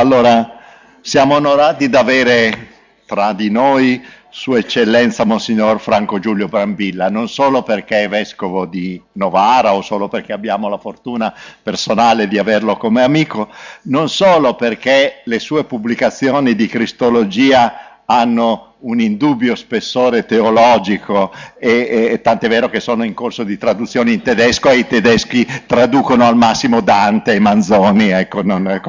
[0.00, 0.56] Allora,
[1.02, 2.68] siamo onorati di avere
[3.04, 8.98] tra di noi Sua Eccellenza Monsignor Franco Giulio Brambilla, non solo perché è vescovo di
[9.12, 13.50] Novara o solo perché abbiamo la fortuna personale di averlo come amico,
[13.82, 22.20] non solo perché le sue pubblicazioni di Cristologia hanno un indubbio spessore teologico e, e
[22.22, 26.36] tant'è vero che sono in corso di traduzione in tedesco e i tedeschi traducono al
[26.36, 28.80] massimo Dante e Manzoni, ecco, non.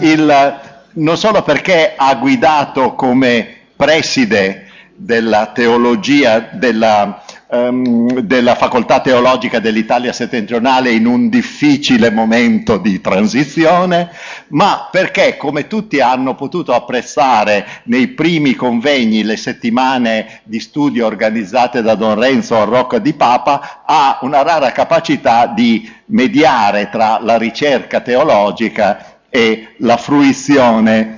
[0.00, 0.60] Il,
[0.92, 10.12] non solo perché ha guidato come preside della teologia, della, um, della facoltà teologica dell'Italia
[10.12, 14.10] settentrionale in un difficile momento di transizione,
[14.48, 21.82] ma perché, come tutti hanno potuto apprezzare nei primi convegni, le settimane di studio organizzate
[21.82, 27.36] da Don Renzo a Rocca di Papa, ha una rara capacità di mediare tra la
[27.36, 31.17] ricerca teologica e la fruizione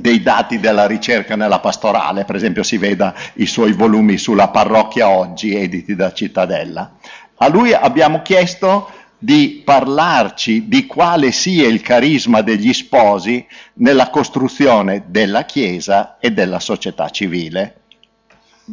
[0.00, 5.08] dei dati della ricerca nella pastorale, per esempio si veda i suoi volumi sulla parrocchia
[5.08, 6.96] oggi editi da Cittadella.
[7.36, 15.04] A lui abbiamo chiesto di parlarci di quale sia il carisma degli sposi nella costruzione
[15.06, 17.80] della Chiesa e della società civile.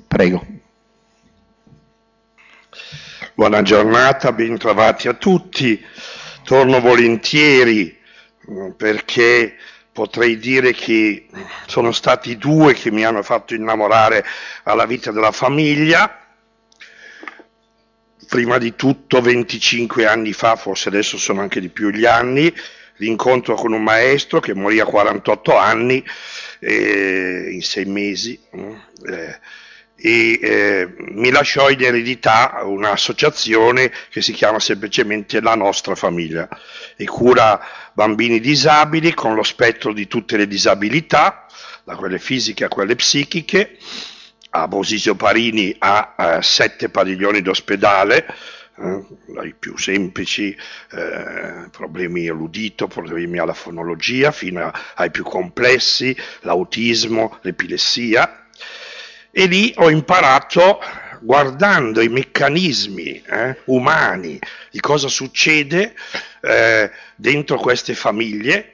[0.08, 0.46] Prego.
[3.36, 5.84] Buona giornata, ben trovati a tutti.
[6.44, 7.98] Torno volentieri
[8.52, 9.56] mm, perché
[9.94, 11.28] potrei dire che
[11.68, 14.26] sono stati due che mi hanno fatto innamorare
[14.64, 16.18] alla vita della famiglia.
[18.28, 22.52] Prima di tutto 25 anni fa, forse adesso sono anche di più gli anni,
[22.98, 26.04] l'incontro con un maestro che morì a 48 anni
[26.60, 28.40] eh, in sei mesi.
[28.52, 29.40] Eh,
[30.06, 36.50] e eh, mi lasciò in eredità un'associazione che si chiama semplicemente La Nostra Famiglia
[36.98, 41.46] e cura bambini disabili con lo spettro di tutte le disabilità,
[41.86, 43.78] da quelle fisiche a quelle psichiche.
[44.50, 48.25] A Bosisio Parini ha eh, sette padiglioni d'ospedale,
[48.75, 50.53] eh, dai più semplici
[50.91, 58.43] eh, problemi all'udito, problemi alla fonologia, fino a, ai più complessi, l'autismo, l'epilessia
[59.36, 60.80] e lì ho imparato,
[61.20, 64.40] guardando i meccanismi eh, umani,
[64.70, 65.96] di cosa succede
[66.42, 68.74] eh, dentro queste famiglie,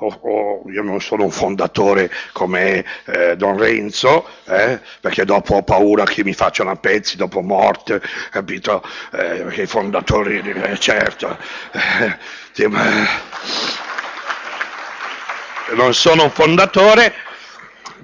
[0.00, 5.62] Oh, oh, io non sono un fondatore come eh, Don Renzo, eh, perché dopo ho
[5.62, 8.00] paura che mi facciano a pezzi dopo morte,
[8.30, 8.82] capito?
[9.12, 11.36] Eh, perché i fondatori, eh, certo,
[11.72, 12.68] eh,
[15.74, 17.14] non sono un fondatore,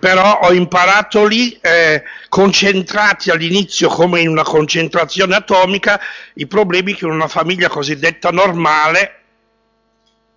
[0.04, 5.98] però ho imparato lì, eh, concentrati all'inizio come in una concentrazione atomica,
[6.34, 9.20] i problemi che in una famiglia cosiddetta normale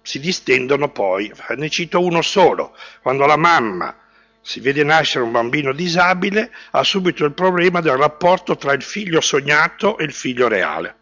[0.02, 1.30] si distendono poi.
[1.58, 3.94] Ne cito uno solo, quando la mamma
[4.40, 9.20] si vede nascere un bambino disabile, ha subito il problema del rapporto tra il figlio
[9.20, 10.96] sognato e il figlio reale.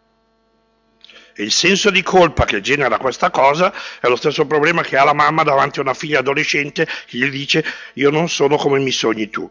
[1.38, 3.70] E il senso di colpa che genera questa cosa
[4.00, 7.28] è lo stesso problema che ha la mamma davanti a una figlia adolescente che gli
[7.28, 7.62] dice
[7.94, 9.50] io non sono come mi sogni tu.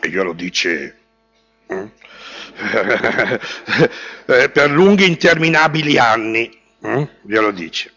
[0.00, 0.96] E glielo dice
[4.24, 4.48] eh?
[4.48, 7.08] per lunghi interminabili anni, eh?
[7.20, 7.92] glielo dice.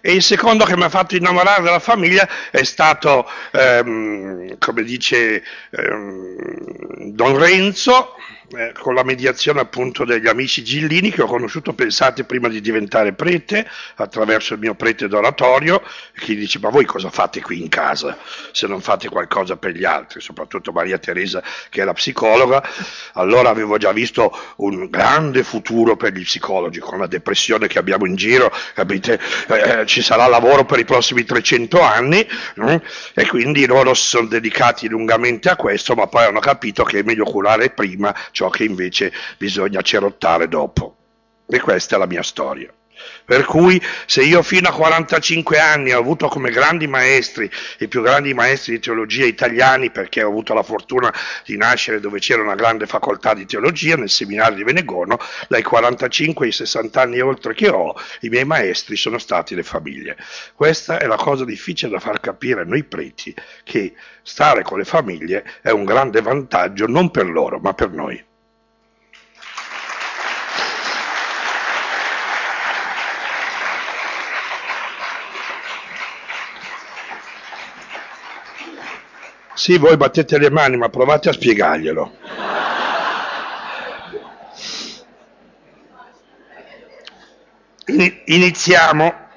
[0.00, 5.42] E il secondo che mi ha fatto innamorare della famiglia è stato, ehm, come dice
[5.70, 8.14] ehm, Don Renzo,
[8.56, 13.14] eh, con la mediazione appunto degli amici Gillini che ho conosciuto, pensate, prima di diventare
[13.14, 15.82] prete, attraverso il mio prete d'oratorio,
[16.14, 18.18] che dice ma voi cosa fate qui in casa
[18.52, 22.62] se non fate qualcosa per gli altri, soprattutto Maria Teresa che è la psicologa,
[23.14, 28.06] allora avevo già visto un grande futuro per gli psicologi, con la depressione che abbiamo
[28.06, 29.18] in giro, capite,
[29.48, 32.26] eh, ci sarà lavoro per i prossimi 300 anni
[32.60, 32.76] mm?
[33.14, 37.02] e quindi loro si sono dedicati lungamente a questo, ma poi hanno capito che è
[37.02, 40.96] meglio curare prima, cioè ciò che invece bisogna cerottare dopo.
[41.46, 42.72] E questa è la mia storia.
[43.24, 48.02] Per cui se io fino a 45 anni ho avuto come grandi maestri, i più
[48.02, 51.12] grandi maestri di teologia italiani, perché ho avuto la fortuna
[51.44, 55.18] di nascere dove c'era una grande facoltà di teologia, nel seminario di Venegono,
[55.48, 60.16] dai 45 ai 60 anni oltre che ho, i miei maestri sono stati le famiglie.
[60.54, 63.34] Questa è la cosa difficile da far capire a noi preti,
[63.64, 68.30] che stare con le famiglie è un grande vantaggio non per loro, ma per noi.
[79.62, 82.16] Sì, voi battete le mani, ma provate a spiegarglielo.
[88.24, 89.28] Iniziamo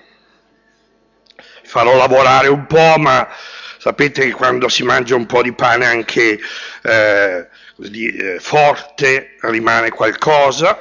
[1.61, 3.27] farò lavorare un po', ma
[3.77, 6.39] sapete che quando si mangia un po' di pane anche
[6.81, 7.47] eh,
[7.77, 10.75] eh, forte rimane qualcosa.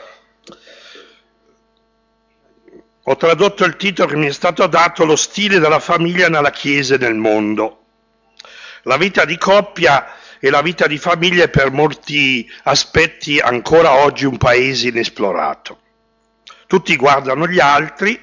[3.03, 6.95] Ho tradotto il titolo che mi è stato dato Lo stile della famiglia nella Chiesa
[6.95, 7.84] e nel mondo.
[8.85, 14.27] La vita di coppia e la vita di famiglia è per molti aspetti ancora oggi
[14.27, 15.81] un paese inesplorato.
[16.67, 18.23] Tutti guardano gli altri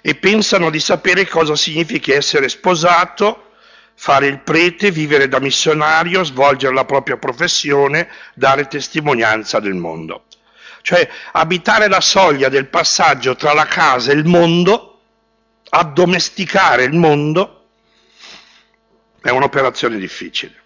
[0.00, 3.50] e pensano di sapere cosa significa essere sposato,
[3.94, 10.26] fare il prete, vivere da missionario, svolgere la propria professione, dare testimonianza del mondo.
[10.82, 15.00] Cioè abitare la soglia del passaggio tra la casa e il mondo,
[15.68, 17.55] addomesticare il mondo,
[19.26, 20.64] è un'operazione difficile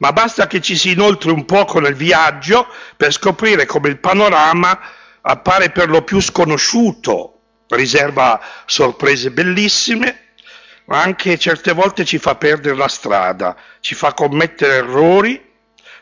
[0.00, 2.66] ma basta che ci si inoltri un poco nel viaggio
[2.96, 4.78] per scoprire come il panorama
[5.20, 10.28] appare per lo più sconosciuto, riserva sorprese bellissime,
[10.86, 15.48] ma anche certe volte ci fa perdere la strada, ci fa commettere errori,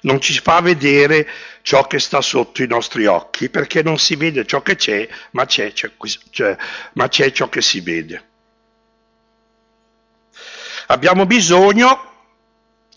[0.03, 1.29] non ci fa vedere
[1.63, 5.45] ciò che sta sotto i nostri occhi, perché non si vede ciò che c'è, ma
[5.45, 5.91] c'è, c'è,
[6.31, 6.57] c'è,
[6.93, 8.28] ma c'è ciò che si vede.
[10.91, 12.09] Abbiamo bisogno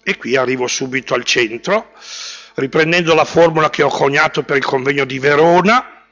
[0.01, 1.91] e qui arrivo subito al centro,
[2.55, 6.05] riprendendo la formula che ho coniato per il convegno di Verona,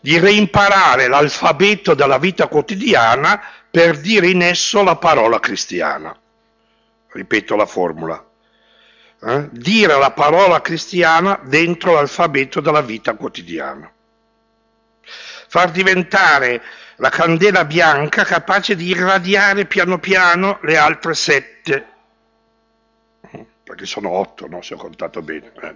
[0.00, 3.40] di reimparare l'alfabeto della vita quotidiana
[3.70, 6.18] per dire in esso la parola cristiana.
[7.10, 8.26] Ripeto la formula.
[9.22, 9.48] Eh?
[9.52, 13.88] Dire la parola cristiana dentro l'alfabeto della vita quotidiana.
[15.46, 16.60] Far diventare
[16.98, 21.96] la candela bianca capace di irradiare piano piano le altre sette
[23.68, 24.62] perché sono otto, no?
[24.62, 25.52] se ho contato bene.
[25.60, 25.74] Eh.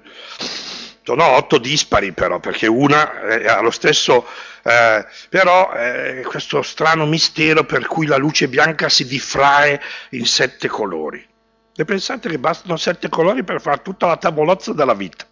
[1.04, 4.26] Sono otto dispari però, perché una ha lo stesso,
[4.62, 9.80] eh, però eh, questo strano mistero per cui la luce bianca si diffrae
[10.10, 11.26] in sette colori.
[11.74, 15.26] E pensate che bastano sette colori per fare tutta la tavolozza della vita,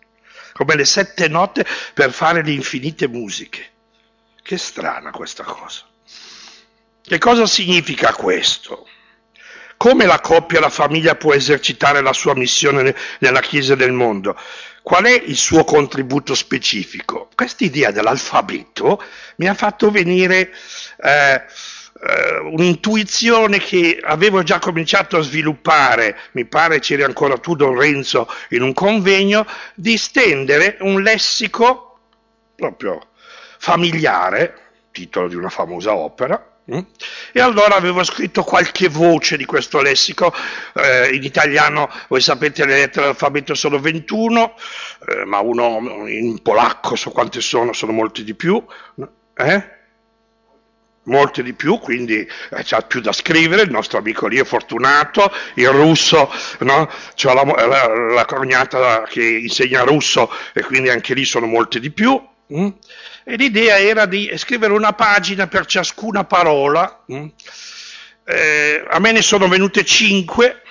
[0.53, 1.65] come le sette note
[1.95, 3.69] per fare le infinite musiche.
[4.51, 5.83] Che strana questa cosa.
[7.03, 8.85] Che cosa significa questo?
[9.77, 14.37] Come la coppia la famiglia può esercitare la sua missione nella Chiesa del mondo?
[14.83, 17.29] Qual è il suo contributo specifico?
[17.33, 19.01] Questa idea dell'alfabeto
[19.37, 20.53] mi ha fatto venire
[21.01, 27.79] eh, eh, un'intuizione che avevo già cominciato a sviluppare, mi pare c'eri ancora tu Don
[27.79, 31.99] Renzo in un convegno, di stendere un lessico
[32.57, 33.10] proprio
[33.61, 34.55] familiare,
[34.91, 36.79] titolo di una famosa opera, Mm?
[37.33, 40.33] E allora avevo scritto qualche voce di questo lessico,
[40.75, 44.55] eh, in italiano voi sapete le lettere dell'alfabeto sono 21,
[45.09, 48.65] eh, ma uno in polacco so quante sono, sono molte di più,
[49.35, 49.79] eh?
[51.05, 55.33] molte di più, quindi eh, c'ha più da scrivere, il nostro amico lì è fortunato,
[55.55, 56.31] il russo,
[56.61, 56.89] no?
[57.17, 61.91] c'ho la, la, la cognata che insegna russo e quindi anche lì sono molte di
[61.91, 62.29] più.
[62.53, 62.69] Mm?
[63.25, 67.05] E l'idea era di scrivere una pagina per ciascuna parola.
[67.13, 67.27] Mm?
[68.25, 70.63] Eh, a me ne sono venute cinque,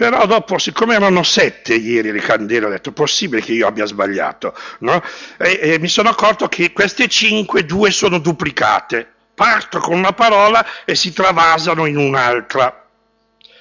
[0.00, 4.56] però dopo, siccome erano sette ieri le candele, ho detto possibile che io abbia sbagliato,
[4.78, 5.02] no?
[5.36, 10.64] e, e mi sono accorto che queste cinque, due sono duplicate, parto con una parola
[10.86, 12.82] e si travasano in un'altra,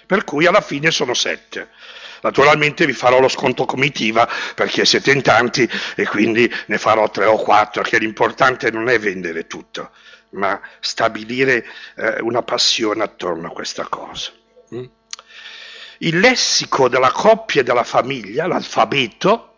[0.05, 1.71] per cui alla fine sono sette.
[2.21, 7.25] Naturalmente vi farò lo sconto comitiva perché siete in tanti e quindi ne farò tre
[7.25, 9.91] o quattro, che l'importante non è vendere tutto,
[10.31, 14.31] ma stabilire eh, una passione attorno a questa cosa.
[14.73, 14.83] Mm?
[15.99, 19.55] Il lessico della coppia e della famiglia, l'alfabeto,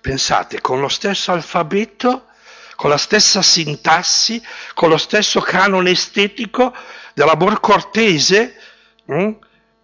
[0.00, 2.26] pensate, con lo stesso alfabeto,
[2.76, 4.42] con la stessa sintassi,
[4.74, 6.74] con lo stesso canone estetico
[7.14, 8.58] dell'amor cortese,
[9.10, 9.32] mm?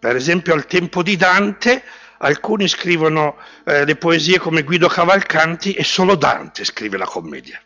[0.01, 1.85] Per esempio al tempo di Dante
[2.21, 7.61] alcuni scrivono eh, le poesie come Guido Cavalcanti e solo Dante scrive la commedia.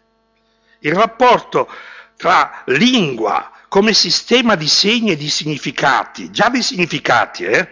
[0.81, 1.71] Il rapporto
[2.17, 7.69] tra lingua come sistema di segni e di significati, già di significati, eh,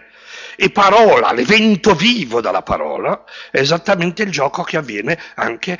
[0.55, 5.77] e parola, l'evento vivo della parola, è esattamente il gioco che avviene anche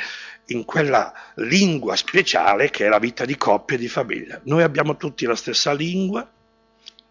[0.48, 4.42] in quella lingua speciale che è la vita di coppia e di famiglia.
[4.44, 6.30] Noi abbiamo tutti la stessa lingua,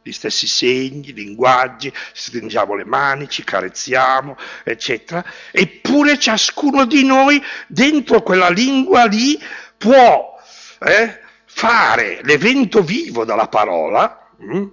[0.03, 8.23] gli stessi segni, linguaggi, stringiamo le mani, ci carezziamo, eccetera, eppure ciascuno di noi dentro
[8.23, 9.41] quella lingua lì
[9.77, 10.37] può
[10.81, 14.29] eh, fare l'evento vivo della parola.
[14.39, 14.69] Hm?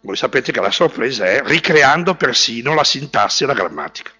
[0.00, 4.10] Voi sapete che la sorpresa è ricreando persino la sintassi e la grammatica.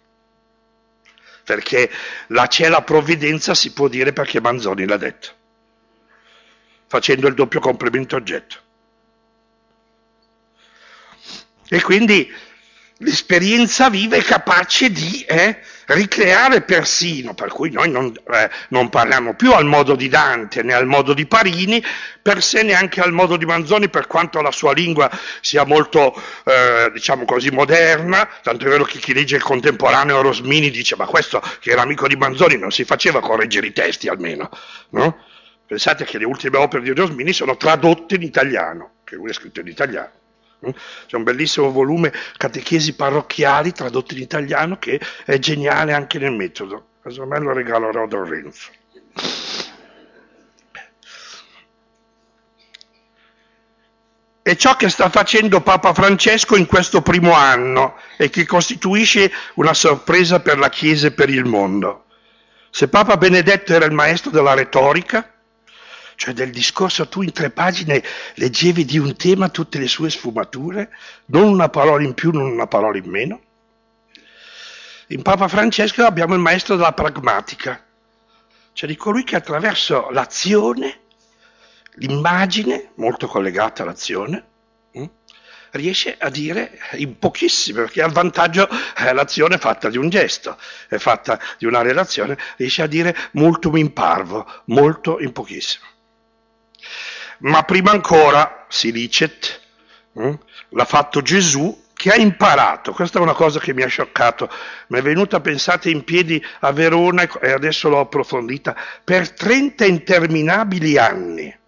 [1.45, 1.89] Perché
[2.29, 5.35] la c'è la provvidenza, si può dire perché Manzoni l'ha detto.
[6.89, 8.66] facendo il doppio complemento oggetto.
[11.69, 12.33] E quindi
[12.99, 19.35] l'esperienza viva è capace di eh, ricreare persino, per cui noi non, eh, non, parliamo
[19.35, 21.85] più al modo di Dante né al modo di Parini,
[22.23, 26.91] per sé neanche al modo di Manzoni, per quanto la sua lingua sia molto, eh,
[26.93, 31.43] diciamo così, moderna, tanto è vero che chi legge il contemporaneo Rosmini dice ma questo
[31.61, 34.49] che era amico di Manzoni non si faceva correggere i testi almeno,
[34.91, 35.25] no?
[35.67, 39.61] Pensate che le ultime opere di Rosmini sono tradotte in italiano, che lui ha scritto
[39.61, 40.11] in italiano.
[40.65, 40.71] Mm?
[41.07, 46.87] C'è un bellissimo volume Catechesi parrocchiali tradotto in italiano che è geniale anche nel metodo.
[47.03, 48.71] Casomai lo regalo a Renzo.
[54.43, 59.75] È ciò che sta facendo Papa Francesco in questo primo anno e che costituisce una
[59.75, 62.05] sorpresa per la Chiesa e per il mondo.
[62.71, 65.36] Se Papa Benedetto era il maestro della retorica,
[66.17, 68.03] cioè del discorso tu in tre pagine
[68.35, 70.91] leggevi di un tema tutte le sue sfumature,
[71.27, 73.41] non una parola in più, non una parola in meno.
[75.09, 77.85] In Papa Francesco abbiamo il maestro della pragmatica,
[78.73, 81.01] cioè di colui che attraverso l'azione,
[81.97, 84.45] l'immagine, molto collegata all'azione,
[84.93, 85.05] hm,
[85.73, 90.09] riesce a dire in pochissimo, perché ha il vantaggio eh, l'azione è fatta di un
[90.09, 90.59] gesto,
[90.89, 95.85] è fatta di una relazione, riesce a dire multum in parvo, molto in pochissimo.
[97.41, 99.61] Ma prima ancora, si licet,
[100.13, 100.39] hm,
[100.71, 104.51] l'ha fatto Gesù che ha imparato, questa è una cosa che mi ha scioccato,
[104.89, 110.99] mi è venuta, pensate, in piedi a Verona e adesso l'ho approfondita, per 30 interminabili
[110.99, 111.59] anni.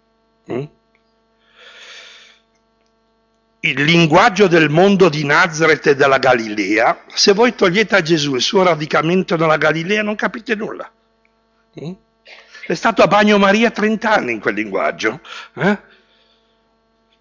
[0.46, 0.68] Hm?
[3.60, 8.42] Il linguaggio del mondo di Nazareth e della Galilea, se voi togliete a Gesù il
[8.42, 10.90] suo radicamento nella Galilea non capite nulla.
[12.68, 15.22] È stato a Bagnomaria 30 anni in quel linguaggio.
[15.54, 15.78] Eh?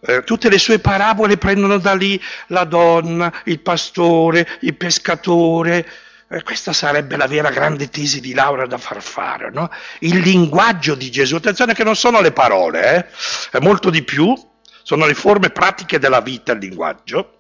[0.02, 5.88] Eh, tutte le sue parabole prendono da lì la donna, il pastore, il pescatore.
[6.28, 9.72] Eh, questa sarebbe la vera grande tesi di laurea da far fare, no?
[10.00, 11.38] Il linguaggio di Gesù.
[11.38, 13.58] Attenzione che non sono le parole, eh?
[13.58, 14.36] è molto di più,
[14.84, 17.36] sono le forme pratiche della vita il linguaggio.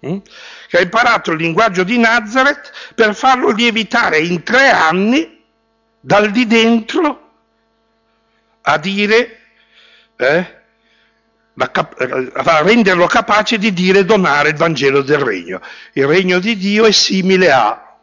[0.00, 0.18] Hm?
[0.68, 5.35] Che ha imparato il linguaggio di Nazareth per farlo lievitare in tre anni
[6.06, 7.30] dal di dentro
[8.62, 9.38] a dire,
[10.14, 15.60] eh, eh, a renderlo capace di dire donare il Vangelo del Regno.
[15.94, 17.98] Il Regno di Dio è simile a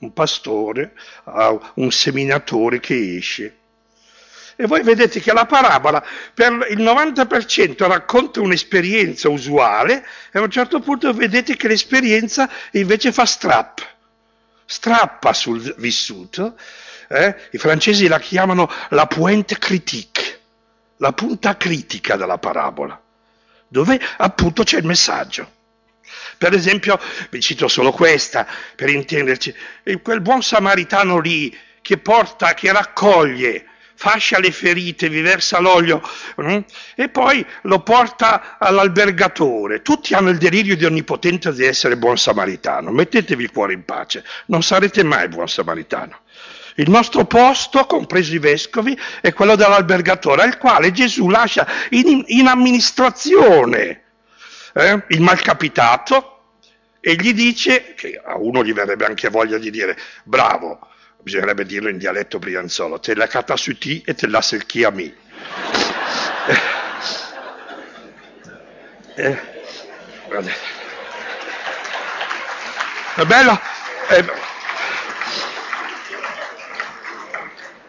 [0.00, 0.92] un pastore,
[1.24, 3.56] a un seminatore che esce.
[4.54, 10.50] E voi vedete che la parabola per il 90% racconta un'esperienza usuale e a un
[10.50, 13.80] certo punto vedete che l'esperienza invece fa strap,
[14.66, 16.54] strappa sul vissuto
[17.08, 17.34] eh?
[17.52, 20.40] I francesi la chiamano la pointe critique,
[20.98, 23.00] la punta critica della parabola,
[23.66, 25.56] dove appunto c'è il messaggio.
[26.36, 27.00] Per esempio,
[27.30, 28.46] vi cito solo questa
[28.76, 29.54] per intenderci,
[30.02, 36.00] quel buon samaritano lì che porta, che raccoglie, fascia le ferite, vi versa l'olio
[36.40, 36.58] mm,
[36.94, 39.82] e poi lo porta all'albergatore.
[39.82, 42.92] Tutti hanno il delirio di onnipotenza di essere buon samaritano.
[42.92, 46.20] Mettetevi il cuore in pace, non sarete mai buon samaritano.
[46.78, 52.46] Il nostro posto, compreso i vescovi, è quello dell'albergatore, al quale Gesù lascia in, in
[52.46, 54.02] amministrazione
[54.74, 56.34] eh, il malcapitato
[57.00, 60.78] e gli dice, che a uno gli verrebbe anche voglia di dire, bravo,
[61.20, 64.90] bisognerebbe dirlo in dialetto brianzolo, te la cata su ti e te la selchi a
[64.90, 65.14] me.
[69.16, 69.38] Eh, eh,
[73.16, 73.60] è bello,
[74.06, 74.24] è,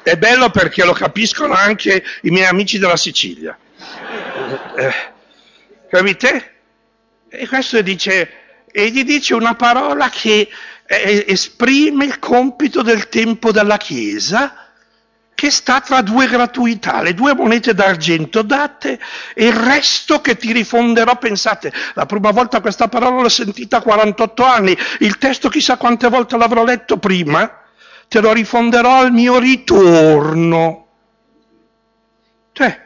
[0.10, 3.56] È bello perché lo capiscono anche i miei amici della Sicilia.
[4.76, 4.94] Eh,
[5.88, 6.54] capite?
[7.30, 10.50] E questo dice, e gli dice una parola che
[10.88, 14.72] eh, esprime il compito del tempo della Chiesa,
[15.36, 19.00] che sta tra due gratuità, le due monete d'argento date
[19.36, 21.20] e il resto che ti rifonderò.
[21.20, 26.10] Pensate, la prima volta questa parola l'ho sentita a 48 anni, il testo chissà quante
[26.10, 27.60] volte l'avrò letto prima
[28.10, 30.88] te lo rifonderò al mio ritorno.
[32.52, 32.86] Cioè,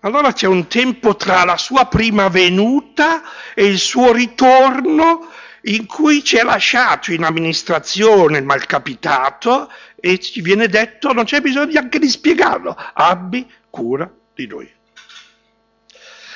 [0.00, 3.22] allora c'è un tempo tra la sua prima venuta
[3.54, 5.28] e il suo ritorno
[5.64, 11.40] in cui ci è lasciato in amministrazione il malcapitato e ci viene detto non c'è
[11.40, 14.68] bisogno neanche di spiegarlo, abbi cura di lui.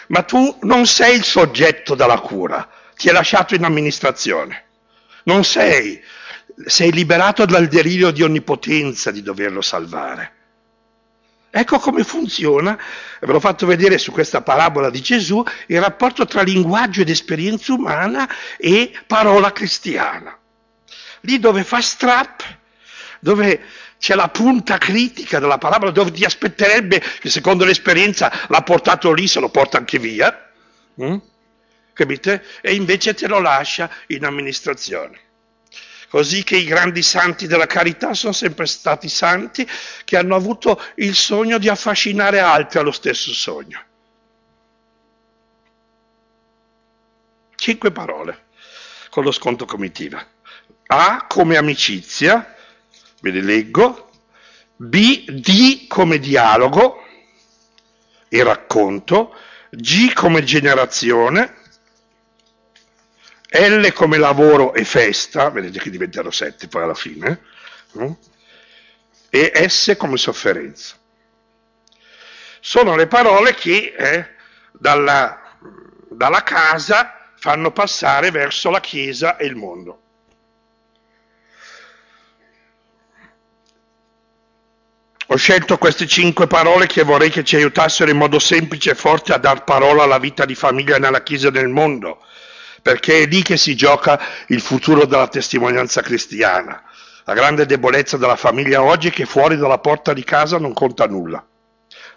[0.09, 4.65] Ma tu non sei il soggetto della cura, ti è lasciato in amministrazione.
[5.25, 6.01] Non sei
[6.65, 10.33] sei liberato dal delirio di onnipotenza di doverlo salvare.
[11.51, 12.79] Ecco come funziona,
[13.21, 17.73] ve l'ho fatto vedere su questa parabola di Gesù, il rapporto tra linguaggio ed esperienza
[17.73, 20.39] umana e parola cristiana.
[21.21, 22.43] Lì dove fa strap,
[23.21, 23.63] dove
[23.99, 29.27] c'è la punta critica della parabola, dove ti aspetterebbe che secondo l'esperienza l'ha portato lì,
[29.27, 30.51] se lo porta anche via,
[31.03, 31.17] mm?
[31.95, 32.45] capite?
[32.61, 35.26] E invece te lo lascia in amministrazione
[36.09, 39.69] così che i grandi santi della carità sono sempre stati santi
[40.05, 43.85] che hanno avuto il sogno di affascinare altri allo stesso sogno.
[47.57, 48.45] Cinque parole
[49.11, 50.25] con lo sconto comitiva.
[50.89, 52.55] A come amicizia,
[53.21, 54.11] ve le leggo,
[54.77, 57.03] B D come dialogo
[58.29, 59.35] e racconto,
[59.71, 61.65] G come generazione,
[63.59, 67.41] L come lavoro e festa, vedete che diventerò sette poi alla fine,
[67.93, 68.19] no?
[69.31, 70.97] e S come sofferenza.
[72.61, 74.27] Sono le parole che eh,
[74.73, 75.57] dalla,
[76.09, 80.01] dalla casa fanno passare verso la Chiesa e il mondo.
[85.29, 89.33] Ho scelto queste cinque parole che vorrei che ci aiutassero in modo semplice e forte
[89.33, 92.25] a dar parola alla vita di famiglia nella Chiesa e nel mondo
[92.87, 94.17] perché è lì che si gioca
[94.47, 96.85] il futuro della testimonianza cristiana.
[97.25, 101.09] La grande debolezza della famiglia oggi è che fuori dalla porta di casa non conta
[101.09, 101.45] nulla.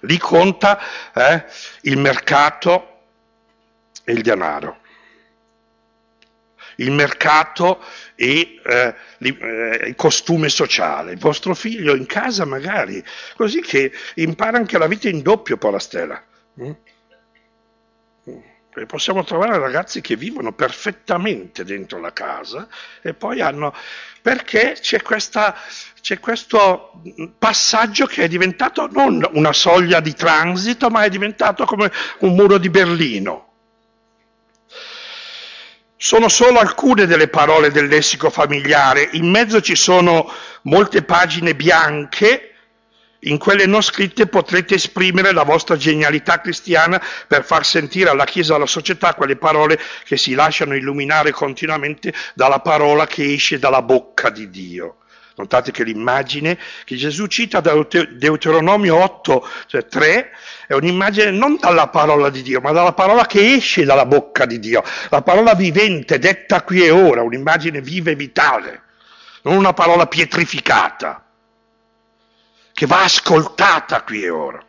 [0.01, 0.79] Lì conta
[1.11, 1.43] eh,
[1.81, 2.99] il mercato
[4.03, 4.77] e il denaro.
[6.75, 7.83] Il mercato
[8.13, 11.13] e eh, eh, il costume sociale.
[11.13, 13.03] Il vostro figlio in casa magari,
[13.35, 16.23] così che impara anche la vita in doppio poi la stella.
[16.61, 16.71] Mm?
[18.79, 22.69] E possiamo trovare ragazzi che vivono perfettamente dentro la casa
[23.01, 23.75] e poi hanno...
[24.21, 25.53] perché c'è, questa,
[25.99, 27.01] c'è questo
[27.37, 32.57] passaggio che è diventato non una soglia di transito, ma è diventato come un muro
[32.57, 33.47] di Berlino.
[35.97, 42.48] Sono solo alcune delle parole del lessico familiare, in mezzo ci sono molte pagine bianche
[43.23, 48.53] in quelle non scritte potrete esprimere la vostra genialità cristiana per far sentire alla Chiesa
[48.53, 53.81] e alla società quelle parole che si lasciano illuminare continuamente dalla parola che esce dalla
[53.81, 54.95] bocca di Dio.
[55.35, 57.73] Notate che l'immagine che Gesù cita da
[58.11, 60.31] Deuteronomio 8, cioè 3,
[60.67, 64.59] è un'immagine non dalla parola di Dio, ma dalla parola che esce dalla bocca di
[64.59, 68.81] Dio, la parola vivente, detta qui e ora, un'immagine viva e vitale,
[69.43, 71.23] non una parola pietrificata
[72.79, 74.65] che va ascoltata qui e ora.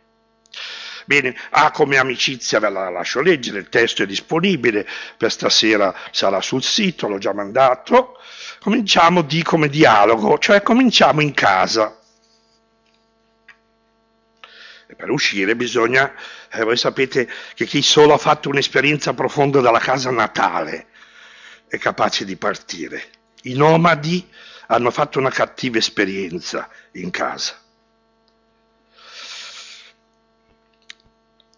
[1.05, 6.41] Bene, A come amicizia ve la lascio leggere, il testo è disponibile, per stasera sarà
[6.41, 8.19] sul sito, l'ho già mandato.
[8.59, 12.01] Cominciamo D come dialogo, cioè cominciamo in casa.
[14.87, 16.13] E per uscire bisogna,
[16.51, 20.87] eh, voi sapete che chi solo ha fatto un'esperienza profonda dalla casa natale
[21.65, 23.05] è capace di partire.
[23.43, 24.29] I nomadi
[24.67, 27.60] hanno fatto una cattiva esperienza in casa.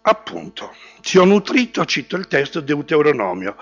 [0.03, 3.55] Appunto, ti ho nutrito, cito il testo Deuteronomio,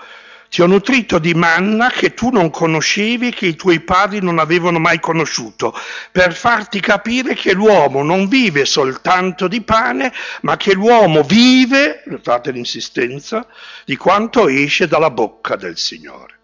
[0.48, 4.78] ti ho nutrito di manna che tu non conoscevi che i tuoi padri non avevano
[4.78, 5.74] mai conosciuto,
[6.10, 12.50] per farti capire che l'uomo non vive soltanto di pane, ma che l'uomo vive, notate
[12.50, 13.46] l'insistenza,
[13.86, 16.38] di quanto esce dalla bocca del Signore.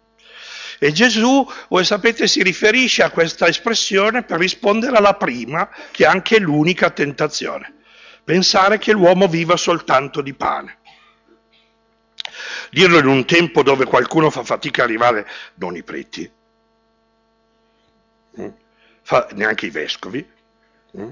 [0.79, 6.07] E Gesù, voi sapete, si riferisce a questa espressione per rispondere alla prima, che è
[6.07, 7.75] anche l'unica tentazione
[8.29, 10.81] pensare che l'uomo viva soltanto di pane.
[12.71, 16.31] Dirlo in un tempo dove qualcuno fa fatica a arrivare, non i preti,
[18.39, 18.49] mm,
[19.33, 20.31] neanche i vescovi,
[20.99, 21.11] mm,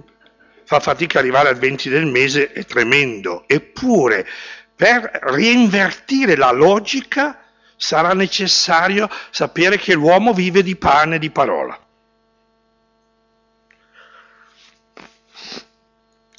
[0.64, 3.44] fa fatica a arrivare al 20 del mese, è tremendo.
[3.48, 4.28] Eppure,
[4.76, 7.44] per reinvertire la logica,
[7.76, 11.85] sarà necessario sapere che l'uomo vive di pane e di parola.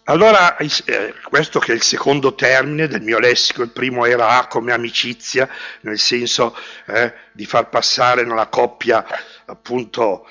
[0.09, 4.47] Allora, eh, questo che è il secondo termine del mio lessico, il primo era A
[4.47, 5.49] come amicizia,
[5.81, 9.05] nel senso eh, di far passare nella coppia
[9.47, 10.25] appunto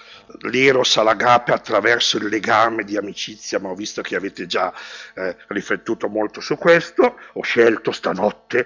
[0.44, 4.72] l'eros all'agape attraverso il legame di amicizia, ma ho visto che avete già
[5.14, 8.64] eh, riflettuto molto su questo, ho scelto stanotte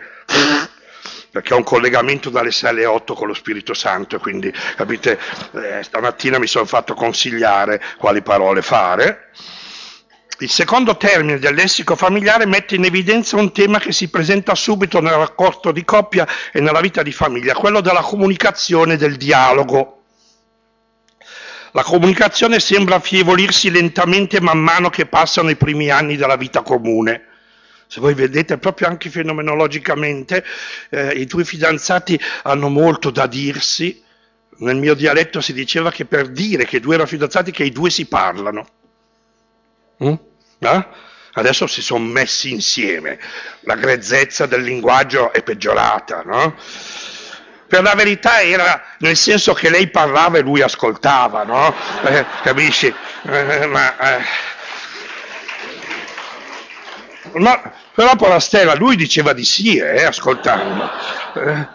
[1.32, 5.18] perché ho un collegamento dalle 6 alle 8 con lo Spirito Santo quindi capite,
[5.54, 9.30] eh, stamattina mi sono fatto consigliare quali parole fare.
[10.42, 14.98] Il secondo termine del lessico familiare mette in evidenza un tema che si presenta subito
[15.00, 20.04] nel rapporto di coppia e nella vita di famiglia, quello della comunicazione e del dialogo.
[21.72, 27.26] La comunicazione sembra affievolirsi lentamente man mano che passano i primi anni della vita comune.
[27.86, 30.42] Se voi vedete proprio anche fenomenologicamente,
[30.88, 34.02] eh, i due fidanzati hanno molto da dirsi.
[34.60, 37.70] Nel mio dialetto si diceva che per dire che i due erano fidanzati che i
[37.72, 38.66] due si parlano.
[40.02, 40.14] Mm?
[40.60, 40.86] Eh?
[41.32, 43.18] Adesso si sono messi insieme,
[43.60, 46.54] la grezzezza del linguaggio è peggiorata, no?
[47.66, 51.72] Per la verità era nel senso che lei parlava e lui ascoltava, no?
[52.04, 52.92] Eh, capisci?
[53.22, 54.24] Eh, ma, eh.
[57.34, 60.90] ma, però Polastella, lui diceva di sì, eh, ascoltando.
[61.34, 61.68] Eh.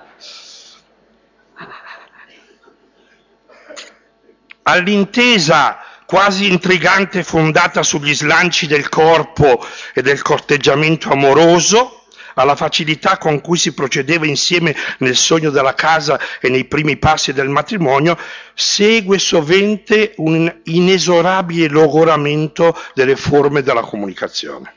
[4.63, 12.03] All'intesa quasi intrigante fondata sugli slanci del corpo e del corteggiamento amoroso,
[12.35, 17.33] alla facilità con cui si procedeva insieme nel sogno della casa e nei primi passi
[17.33, 18.17] del matrimonio,
[18.53, 24.73] segue sovente un inesorabile logoramento delle forme della comunicazione.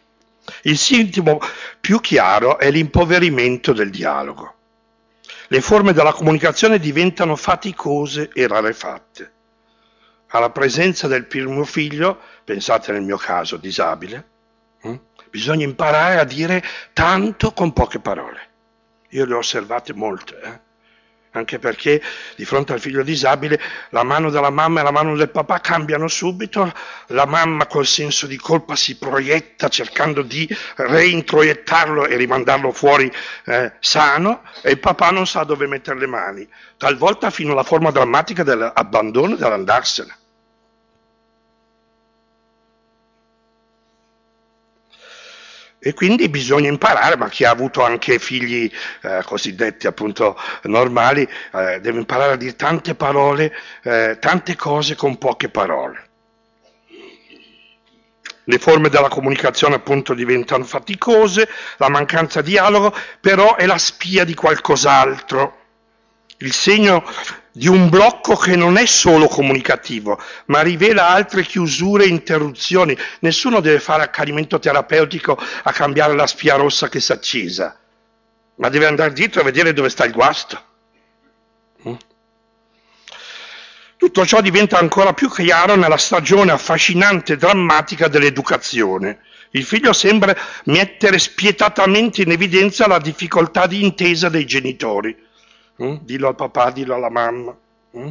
[0.62, 1.40] Il sintomo
[1.80, 4.54] più chiaro è l'impoverimento del dialogo.
[5.48, 9.32] Le forme della comunicazione diventano faticose e rarefatte
[10.28, 14.28] alla presenza del primo figlio, pensate nel mio caso disabile,
[14.80, 14.94] hm?
[15.30, 16.62] bisogna imparare a dire
[16.92, 18.46] tanto con poche parole.
[19.10, 20.60] Io le ho osservate molte, eh?
[21.32, 22.02] Anche perché
[22.36, 23.60] di fronte al figlio disabile
[23.90, 26.72] la mano della mamma e la mano del papà cambiano subito,
[27.08, 33.12] la mamma col senso di colpa si proietta cercando di reintroiettarlo e rimandarlo fuori
[33.46, 37.90] eh, sano e il papà non sa dove mettere le mani, talvolta fino alla forma
[37.90, 40.16] drammatica dell'abbandono e dell'andarsene.
[45.80, 48.70] E quindi bisogna imparare, ma chi ha avuto anche figli
[49.02, 55.18] eh, cosiddetti appunto normali, eh, deve imparare a dire tante parole, eh, tante cose con
[55.18, 56.06] poche parole.
[58.42, 64.24] Le forme della comunicazione appunto diventano faticose, la mancanza di dialogo però è la spia
[64.24, 65.67] di qualcos'altro,
[66.38, 67.04] il segno
[67.50, 72.96] di un blocco che non è solo comunicativo, ma rivela altre chiusure e interruzioni.
[73.20, 77.76] Nessuno deve fare accanimento terapeutico a cambiare la spia rossa che si è accesa,
[78.56, 80.62] ma deve andare dietro a vedere dove sta il guasto.
[81.88, 81.94] Mm?
[83.96, 89.22] Tutto ciò diventa ancora più chiaro nella stagione affascinante e drammatica dell'educazione.
[89.52, 95.26] Il figlio sembra mettere spietatamente in evidenza la difficoltà di intesa dei genitori
[95.82, 95.96] Mm?
[96.02, 97.56] dillo al papà, dillo alla mamma,
[97.96, 98.08] mm?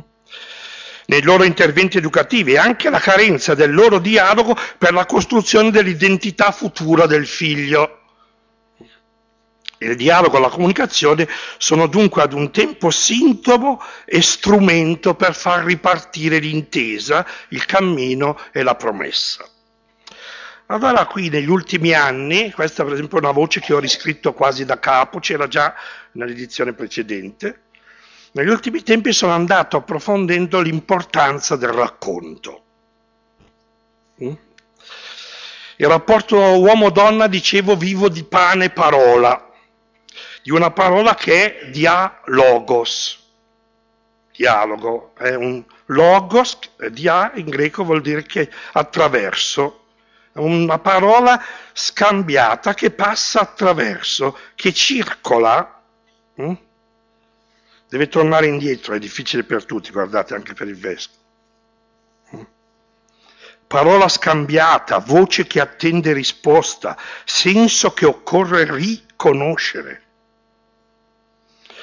[1.07, 6.51] nei loro interventi educativi e anche la carenza del loro dialogo per la costruzione dell'identità
[6.51, 8.01] futura del figlio.
[9.79, 11.27] Il dialogo e la comunicazione
[11.57, 18.63] sono dunque ad un tempo sintomo e strumento per far ripartire l'intesa, il cammino e
[18.63, 19.47] la promessa.
[20.69, 24.65] Allora qui negli ultimi anni, questa per esempio è una voce che ho riscritto quasi
[24.65, 25.73] da capo, c'era già
[26.11, 27.61] nell'edizione precedente,
[28.33, 32.63] negli ultimi tempi sono andato approfondendo l'importanza del racconto.
[34.21, 34.33] Mm?
[35.77, 39.49] Il rapporto uomo-donna, dicevo, vivo di pane e parola,
[40.43, 43.23] di una parola che è dialogos.
[44.35, 46.59] Dialogo è un logos,
[46.91, 49.86] dia in greco vuol dire che attraverso
[50.37, 51.41] una parola
[51.73, 55.81] scambiata che passa attraverso, che circola.
[56.35, 56.53] Hm?
[57.89, 61.19] Deve tornare indietro, è difficile per tutti, guardate, anche per il vescovo.
[62.31, 62.45] Hm?
[63.67, 70.06] Parola scambiata, voce che attende risposta, senso che occorre riconoscere.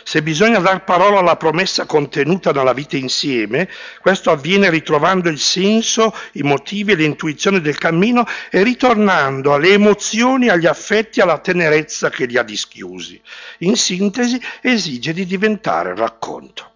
[0.07, 3.71] Se bisogna dar parola alla promessa contenuta nella vita insieme,
[4.03, 10.51] questo avviene ritrovando il senso, i motivi e l'intuizione del cammino e ritornando alle emozioni,
[10.51, 13.19] agli affetti, alla tenerezza che li ha dischiusi.
[13.61, 16.73] In sintesi, esige di diventare racconto.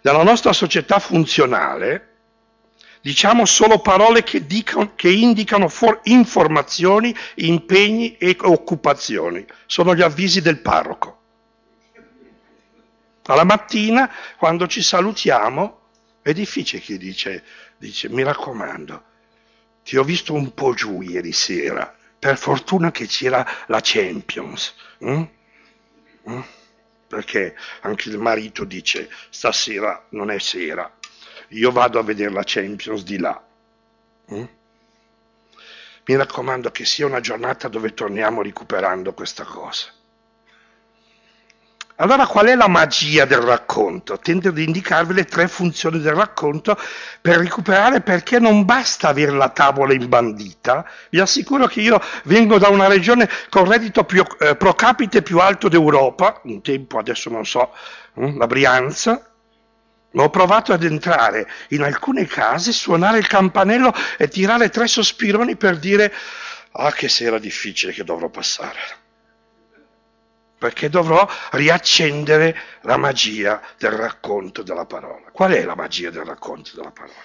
[0.00, 2.08] Nella nostra società funzionale,
[3.00, 9.46] diciamo solo parole che, dicono, che indicano for, informazioni, impegni e occupazioni.
[9.66, 11.17] Sono gli avvisi del parroco.
[13.28, 15.80] Alla mattina, quando ci salutiamo,
[16.22, 17.44] è difficile che dice,
[17.76, 19.04] dice, mi raccomando,
[19.84, 24.74] ti ho visto un po' giù ieri sera, per fortuna che c'era la Champions.
[25.04, 25.22] Mm?
[26.30, 26.40] Mm?
[27.06, 30.90] Perché anche il marito dice, stasera non è sera,
[31.48, 33.46] io vado a vedere la Champions di là.
[34.32, 34.44] Mm?
[36.06, 39.92] Mi raccomando che sia una giornata dove torniamo recuperando questa cosa.
[42.00, 44.18] Allora qual è la magia del racconto?
[44.18, 46.78] Tento di indicarvi le tre funzioni del racconto
[47.20, 50.88] per recuperare perché non basta avere la tavola imbandita.
[51.10, 55.40] Vi assicuro che io vengo da una regione con reddito più, eh, pro capite più
[55.40, 57.72] alto d'Europa, un tempo adesso non so,
[58.14, 59.20] hm, la Brianza,
[60.12, 65.80] ho provato ad entrare in alcune case, suonare il campanello e tirare tre sospironi per
[65.80, 66.14] dire
[66.70, 69.06] ah che sera difficile che dovrò passare
[70.58, 75.30] perché dovrò riaccendere la magia del racconto della parola.
[75.30, 77.22] Qual è la magia del racconto della parola?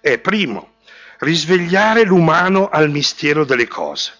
[0.00, 0.74] È primo,
[1.18, 4.16] risvegliare l'umano al mistero delle cose.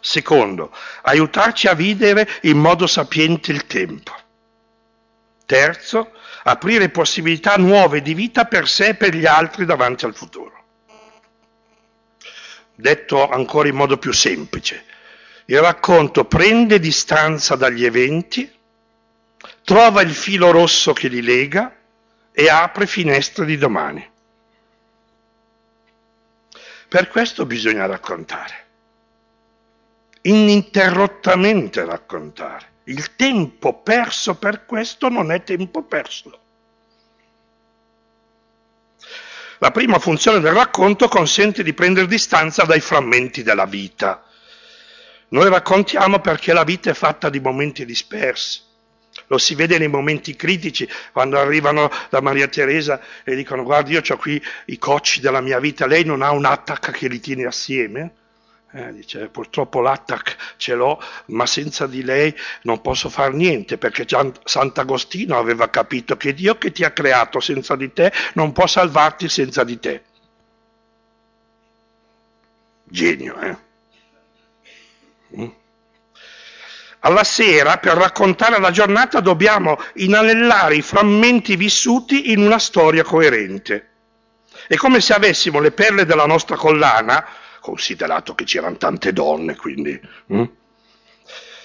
[0.00, 4.12] Secondo, aiutarci a vivere in modo sapiente il tempo.
[5.46, 6.12] Terzo,
[6.42, 10.56] aprire possibilità nuove di vita per sé e per gli altri davanti al futuro.
[12.74, 14.84] Detto ancora in modo più semplice,
[15.50, 18.50] il racconto prende distanza dagli eventi,
[19.64, 21.74] trova il filo rosso che li lega
[22.32, 24.06] e apre finestre di domani.
[26.88, 28.66] Per questo bisogna raccontare,
[30.22, 32.66] ininterrottamente raccontare.
[32.84, 36.38] Il tempo perso per questo non è tempo perso.
[39.58, 44.24] La prima funzione del racconto consente di prendere distanza dai frammenti della vita
[45.28, 48.66] noi raccontiamo perché la vita è fatta di momenti dispersi.
[49.26, 54.02] Lo si vede nei momenti critici, quando arrivano da Maria Teresa e dicono guardi io
[54.06, 57.44] ho qui i cocci della mia vita, lei non ha un attack che li tiene
[57.44, 58.12] assieme?
[58.70, 64.04] Eh, dice, purtroppo l'attack ce l'ho, ma senza di lei non posso fare niente, perché
[64.04, 68.66] Gian, Sant'Agostino aveva capito che Dio che ti ha creato senza di te non può
[68.66, 70.02] salvarti senza di te.
[72.84, 73.67] Genio, eh?
[75.36, 75.48] Mm?
[77.00, 83.86] Alla sera, per raccontare la giornata, dobbiamo inanellare i frammenti vissuti in una storia coerente.
[84.66, 87.24] È come se avessimo le perle della nostra collana,
[87.60, 90.44] considerato che c'erano tante donne, quindi, hm?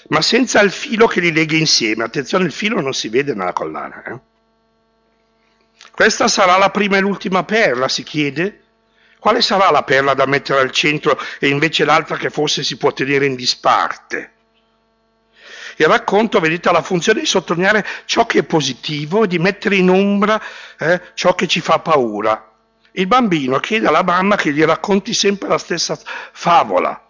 [0.10, 2.04] ma senza il filo che li leghi insieme.
[2.04, 4.04] Attenzione, il filo non si vede nella collana.
[4.04, 4.20] Eh?
[5.92, 8.63] Questa sarà la prima e l'ultima perla, si chiede?
[9.24, 12.92] Quale sarà la perla da mettere al centro e invece l'altra che forse si può
[12.92, 14.32] tenere in disparte?
[15.78, 19.78] Il racconto, vedete, ha la funzione di sottolineare ciò che è positivo e di mettere
[19.78, 20.42] in ombra
[20.78, 22.52] eh, ciò che ci fa paura.
[22.92, 25.98] Il bambino chiede alla mamma che gli racconti sempre la stessa
[26.34, 27.08] favola.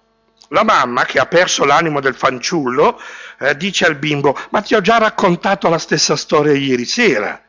[0.49, 3.01] La mamma, che ha perso l'animo del fanciullo,
[3.39, 7.41] eh, dice al bimbo, ma ti ho già raccontato la stessa storia ieri sera.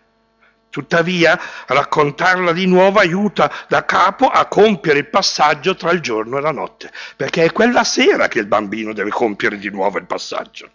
[0.75, 6.41] Tuttavia, raccontarla di nuovo aiuta da capo a compiere il passaggio tra il giorno e
[6.41, 10.69] la notte, perché è quella sera che il bambino deve compiere di nuovo il passaggio.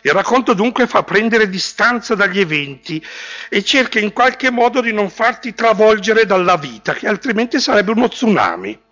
[0.00, 3.00] Il racconto dunque fa prendere distanza dagli eventi
[3.48, 8.08] e cerca in qualche modo di non farti travolgere dalla vita, che altrimenti sarebbe uno
[8.08, 8.82] tsunami.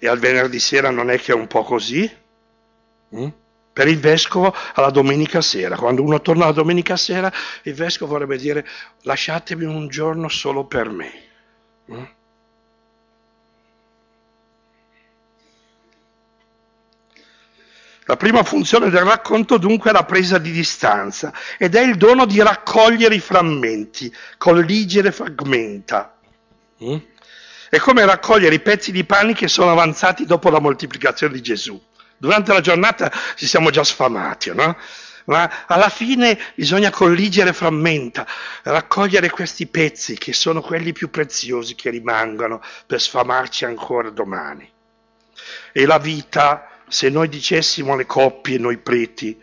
[0.00, 2.12] E al venerdì sera non è che è un po' così?
[3.14, 3.28] Mm?
[3.72, 7.32] Per il vescovo alla domenica sera, quando uno torna la domenica sera,
[7.62, 8.66] il vescovo vorrebbe dire
[9.02, 11.12] lasciatemi un giorno solo per me.
[11.90, 12.04] Mm?
[18.06, 22.26] La prima funzione del racconto dunque è la presa di distanza ed è il dono
[22.26, 26.18] di raccogliere i frammenti, colligere fragmenta.
[26.84, 26.96] Mm?
[27.70, 31.80] È come raccogliere i pezzi di pane che sono avanzati dopo la moltiplicazione di Gesù.
[32.22, 34.76] Durante la giornata ci siamo già sfamati, no?
[35.24, 38.24] Ma alla fine bisogna colligere frammenta,
[38.62, 44.70] raccogliere questi pezzi che sono quelli più preziosi che rimangono per sfamarci ancora domani.
[45.72, 49.36] E la vita, se noi dicessimo alle coppie, noi preti,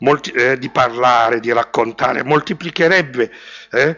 [0.00, 3.32] molti, eh, di parlare, di raccontare, moltiplicherebbe
[3.70, 3.96] eh,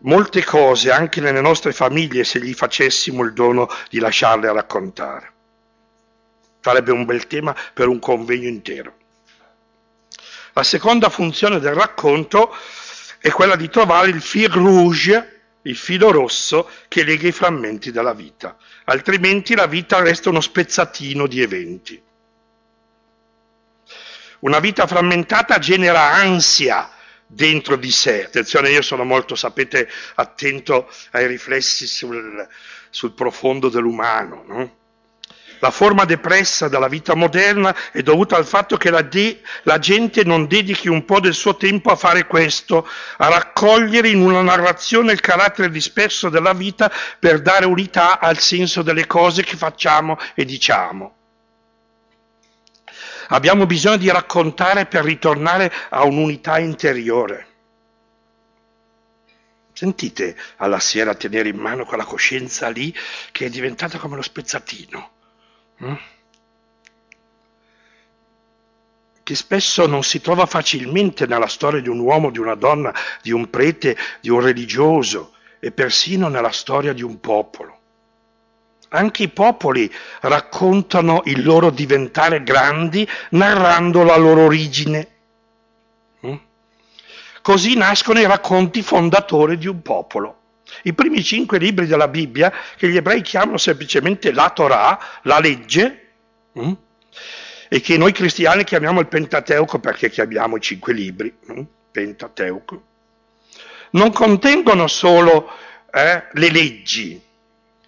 [0.00, 5.32] molte cose anche nelle nostre famiglie se gli facessimo il dono di lasciarle raccontare.
[6.60, 8.96] Sarebbe un bel tema per un convegno intero.
[10.52, 12.54] La seconda funzione del racconto
[13.18, 18.14] è quella di trovare il fil rouge, il filo rosso che lega i frammenti della
[18.14, 22.02] vita, altrimenti la vita resta uno spezzatino di eventi.
[24.40, 26.90] Una vita frammentata genera ansia
[27.26, 28.24] dentro di sé.
[28.24, 32.48] Attenzione, io sono molto, sapete, attento ai riflessi sul,
[32.88, 34.44] sul profondo dell'umano.
[34.46, 34.78] No?
[35.60, 40.24] La forma depressa della vita moderna è dovuta al fatto che la, de- la, gente
[40.24, 45.12] non dedichi un po' del suo tempo a fare questo, a raccogliere in una narrazione
[45.12, 50.46] il carattere disperso della vita per dare unità al senso delle cose che facciamo e
[50.46, 51.14] diciamo.
[53.28, 57.46] Abbiamo bisogno di raccontare per ritornare a un'unità interiore.
[59.74, 62.94] Sentite alla sera tenere in mano quella coscienza lì
[63.30, 65.18] che è diventata come lo spezzatino.
[65.82, 65.96] Hm?
[69.30, 73.30] che spesso non si trova facilmente nella storia di un uomo, di una donna, di
[73.30, 77.78] un prete, di un religioso e persino nella storia di un popolo.
[78.88, 79.88] Anche i popoli
[80.22, 85.08] raccontano il loro diventare grandi narrando la loro origine.
[86.26, 86.34] Mm?
[87.40, 90.39] Così nascono i racconti fondatori di un popolo.
[90.82, 96.08] I primi cinque libri della Bibbia, che gli ebrei chiamano semplicemente la Torah, la legge,
[96.58, 96.72] mm?
[97.68, 101.62] e che noi cristiani chiamiamo il Pentateuco perché chiamiamo i cinque libri, hm?
[101.90, 102.82] Pentateuco,
[103.92, 105.50] non contengono solo
[105.92, 107.20] eh, le leggi.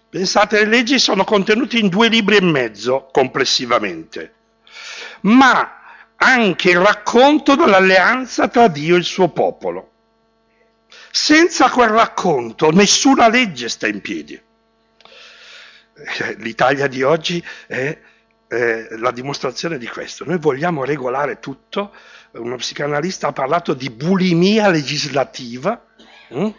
[0.08, 4.34] Pensate, le leggi sono contenute in due libri e mezzo complessivamente,
[5.22, 5.80] ma
[6.16, 9.91] anche il racconto dell'alleanza tra Dio e il suo popolo.
[11.14, 14.32] Senza quel racconto nessuna legge sta in piedi.
[14.32, 17.98] Eh, L'Italia di oggi è
[18.52, 20.24] la dimostrazione di questo.
[20.24, 21.92] Noi vogliamo regolare tutto,
[22.32, 25.84] uno psicanalista ha parlato di bulimia legislativa,
[26.28, 26.50] hm?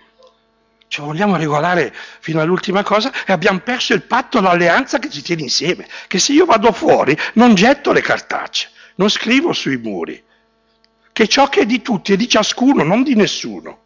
[0.87, 5.43] cioè vogliamo regolare fino all'ultima cosa e abbiamo perso il patto, l'alleanza che ci tiene
[5.43, 10.23] insieme, che se io vado fuori non getto le cartacee, non scrivo sui muri,
[11.11, 13.81] che ciò che è di tutti è di ciascuno, non di nessuno.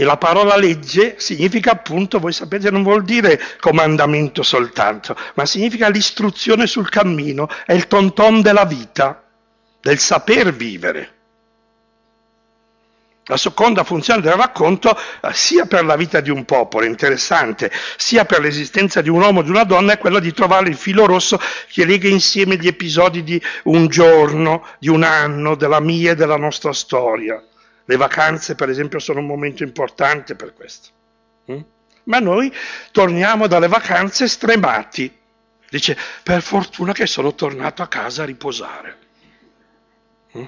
[0.00, 5.88] E la parola legge significa appunto, voi sapete, non vuol dire comandamento soltanto, ma significa
[5.88, 9.24] l'istruzione sul cammino, è il tonton della vita,
[9.80, 11.14] del saper vivere.
[13.24, 18.24] La seconda funzione del racconto, eh, sia per la vita di un popolo interessante, sia
[18.24, 21.06] per l'esistenza di un uomo o di una donna, è quella di trovare il filo
[21.06, 21.40] rosso
[21.72, 26.36] che lega insieme gli episodi di un giorno, di un anno, della mia e della
[26.36, 27.42] nostra storia.
[27.88, 30.90] Le vacanze, per esempio, sono un momento importante per questo.
[31.50, 31.60] Mm?
[32.04, 32.54] Ma noi
[32.92, 35.10] torniamo dalle vacanze stremati.
[35.70, 38.98] Dice, per fortuna che sono tornato a casa a riposare.
[40.36, 40.44] Mm?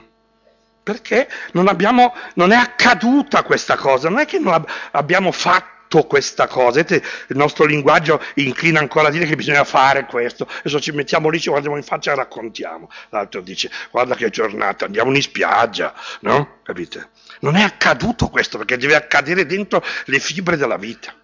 [0.83, 6.47] Perché non, abbiamo, non, è accaduta questa cosa, non è che non abbiamo fatto questa
[6.47, 6.81] cosa.
[6.81, 10.47] Il nostro linguaggio inclina ancora a dire che bisogna fare questo.
[10.47, 12.91] Adesso ci mettiamo lì, ci guardiamo in faccia e raccontiamo.
[13.09, 16.59] L'altro dice, guarda che giornata, andiamo in spiaggia, no?
[16.63, 17.09] Capite?
[17.41, 21.15] Non è accaduto questo perché deve accadere dentro le fibre della vita.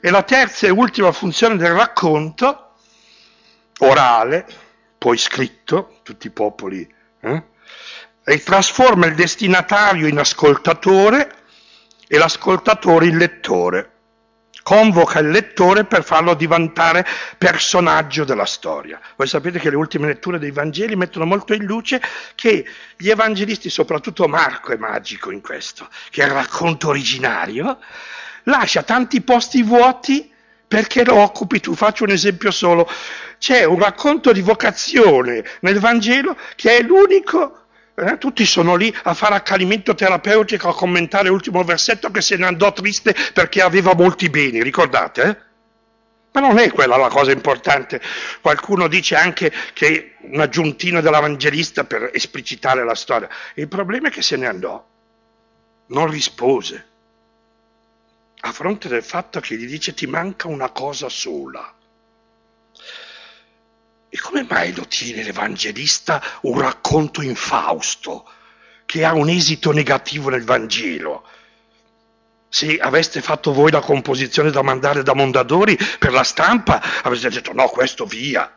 [0.00, 2.74] E la terza e ultima funzione del racconto,
[3.78, 4.46] orale,
[4.98, 7.42] poi scritto, tutti i popoli, eh?
[8.24, 11.34] e trasforma il destinatario in ascoltatore
[12.06, 13.93] e l'ascoltatore in lettore
[14.64, 18.98] convoca il lettore per farlo diventare personaggio della storia.
[19.14, 22.00] Voi sapete che le ultime letture dei Vangeli mettono molto in luce
[22.34, 27.78] che gli evangelisti, soprattutto Marco è magico in questo, che è il racconto originario,
[28.44, 30.32] lascia tanti posti vuoti
[30.66, 31.74] perché lo occupi tu.
[31.74, 32.90] Faccio un esempio solo.
[33.38, 37.63] C'è un racconto di vocazione nel Vangelo che è l'unico
[37.96, 42.46] eh, tutti sono lì a fare accanimento terapeutico, a commentare l'ultimo versetto che se ne
[42.46, 45.22] andò triste perché aveva molti beni, ricordate?
[45.22, 45.52] Eh?
[46.32, 48.00] Ma non è quella la cosa importante.
[48.40, 53.28] Qualcuno dice anche che un aggiuntino dell'evangelista per esplicitare la storia.
[53.54, 54.84] Il problema è che se ne andò,
[55.86, 56.86] non rispose,
[58.40, 61.72] a fronte del fatto che gli dice ti manca una cosa sola.
[64.14, 68.24] E come mai lo tiene l'Evangelista un racconto infausto
[68.86, 71.26] che ha un esito negativo nel Vangelo?
[72.48, 77.52] Se aveste fatto voi la composizione da mandare da Mondadori per la stampa, avreste detto
[77.54, 78.48] no, questo via.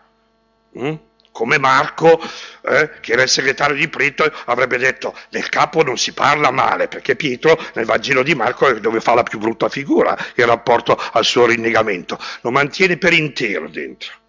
[0.78, 0.94] Mm?
[1.32, 2.22] Come Marco,
[2.62, 6.88] eh, che era il segretario di Pietro, avrebbe detto del capo non si parla male,
[6.88, 10.96] perché Pietro nel Vangelo di Marco è dove fa la più brutta figura in rapporto
[11.14, 12.20] al suo rinnegamento.
[12.42, 14.26] Lo mantiene per intero dentro.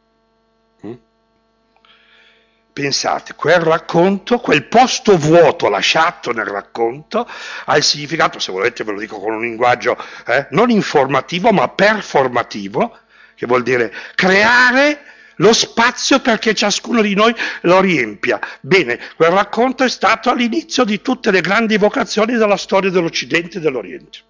[2.78, 7.28] Pensate, quel racconto, quel posto vuoto lasciato nel racconto
[7.64, 11.66] ha il significato, se volete ve lo dico con un linguaggio eh, non informativo ma
[11.66, 12.96] performativo,
[13.34, 15.02] che vuol dire creare
[15.38, 18.38] lo spazio perché ciascuno di noi lo riempia.
[18.60, 23.60] Bene, quel racconto è stato all'inizio di tutte le grandi vocazioni della storia dell'Occidente e
[23.60, 24.20] dell'Oriente.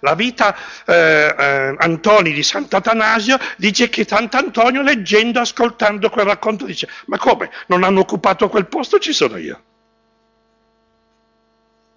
[0.00, 6.88] La vita eh, eh, Antoni di Sant'Atanasio dice che Sant'Antonio leggendo, ascoltando quel racconto dice
[7.06, 7.50] ma come?
[7.66, 8.98] Non hanno occupato quel posto?
[8.98, 9.62] Ci sono io.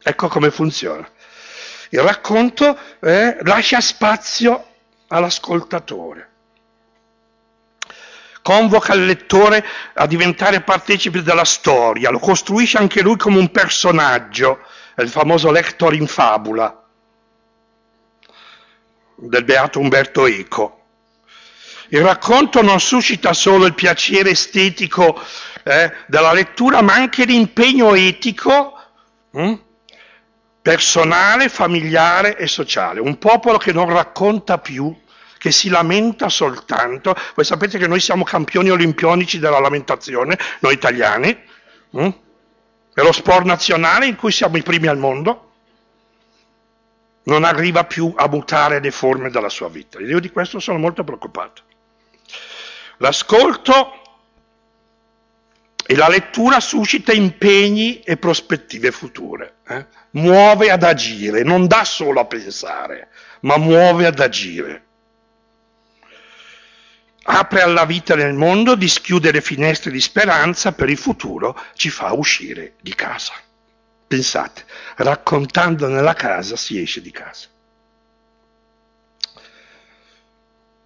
[0.01, 1.09] Ecco come funziona.
[1.89, 4.65] Il racconto eh, lascia spazio
[5.07, 6.27] all'ascoltatore.
[8.41, 14.59] convoca il lettore a diventare partecipe della storia, lo costruisce anche lui come un personaggio,
[14.97, 16.78] il famoso lector in fabula
[19.21, 20.75] del beato Umberto Eco.
[21.89, 25.19] Il racconto non suscita solo il piacere estetico
[25.63, 28.77] eh, della lettura, ma anche l'impegno etico,
[29.31, 29.53] hm?
[30.61, 32.99] personale, familiare e sociale.
[32.99, 34.95] Un popolo che non racconta più,
[35.39, 37.15] che si lamenta soltanto.
[37.33, 41.35] Voi sapete che noi siamo campioni olimpionici della lamentazione, noi italiani.
[41.91, 42.09] Hm?
[42.93, 45.48] È lo sport nazionale in cui siamo i primi al mondo
[47.29, 49.99] non arriva più a mutare le forme della sua vita.
[49.99, 51.61] Io di questo sono molto preoccupato.
[52.97, 53.93] L'ascolto
[55.85, 59.87] e la lettura suscita impegni e prospettive future, eh?
[60.11, 63.09] muove ad agire, non dà solo a pensare,
[63.41, 64.83] ma muove ad agire.
[67.23, 72.13] Apre alla vita nel mondo, dischiude le finestre di speranza per il futuro, ci fa
[72.13, 73.33] uscire di casa.
[74.09, 77.47] Pensate, raccontando nella casa si esce di casa.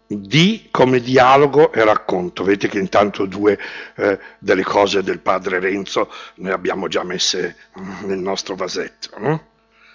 [0.08, 2.44] di come dialogo e racconto.
[2.44, 3.58] Vedete che intanto due
[3.96, 7.56] eh, delle cose del padre Renzo ne abbiamo già messe
[8.04, 9.18] nel nostro vasetto.
[9.18, 9.48] No?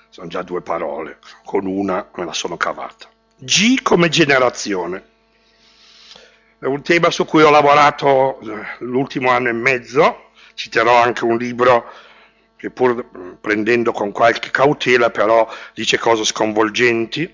[0.09, 3.09] Sono già due parole, con una me la sono cavata.
[3.37, 5.05] G come generazione.
[6.59, 11.37] È un tema su cui ho lavorato eh, l'ultimo anno e mezzo, citerò anche un
[11.37, 11.93] libro
[12.59, 17.33] che pur mm, prendendo con qualche cautela però dice cose sconvolgenti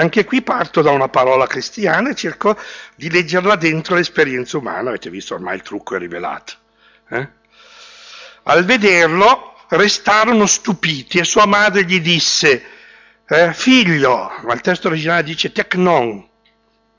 [0.00, 2.56] anche qui parto da una parola cristiana e cerco
[2.94, 6.52] di leggerla dentro l'esperienza umana, avete visto ormai il trucco è rivelato.
[7.08, 7.28] Eh?
[8.44, 12.62] Al vederlo restarono stupiti e sua madre gli disse,
[13.26, 16.26] eh, figlio, ma il testo originale dice tecnon,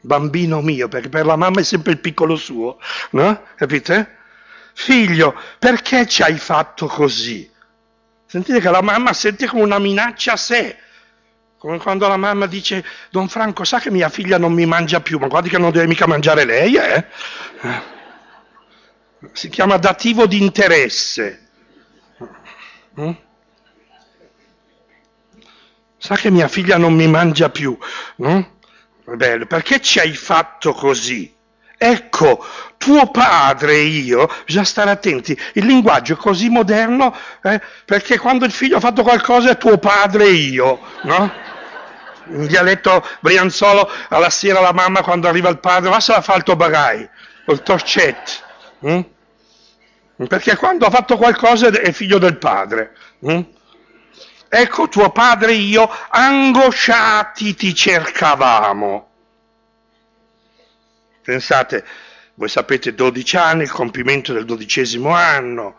[0.01, 2.79] bambino mio, perché per la mamma è sempre il piccolo suo,
[3.11, 3.43] no?
[3.55, 4.17] Capite?
[4.81, 7.49] Figlio, perché ci hai fatto così?
[8.25, 10.77] Sentite che la mamma sente come una minaccia a sé
[11.59, 15.19] come quando la mamma dice, Don Franco, sa che mia figlia non mi mangia più,
[15.19, 17.05] ma guardi che non deve mica mangiare lei, eh?
[19.33, 21.49] Si chiama dativo di interesse.
[22.97, 23.11] Mm?
[25.97, 27.77] Sa che mia figlia non mi mangia più,
[28.15, 28.59] no?
[29.03, 31.35] Bello, perché ci hai fatto così?
[31.81, 38.17] Ecco, tuo padre e io, bisogna stare attenti, il linguaggio è così moderno eh, perché
[38.17, 41.31] quando il figlio ha fatto qualcosa è tuo padre e io, no?
[42.31, 46.35] in dialetto brianzolo, alla sera la mamma quando arriva il padre, ma se la fa
[46.35, 47.09] il tuo bagai,
[47.47, 48.43] il torcet.
[48.79, 49.01] Hm?
[50.27, 52.93] Perché quando ha fatto qualcosa è figlio del padre.
[53.21, 53.39] Hm?
[54.49, 59.08] Ecco tuo padre e io, angosciati ti cercavamo.
[61.29, 61.85] Pensate,
[62.33, 65.77] voi sapete 12 anni, il compimento del dodicesimo anno,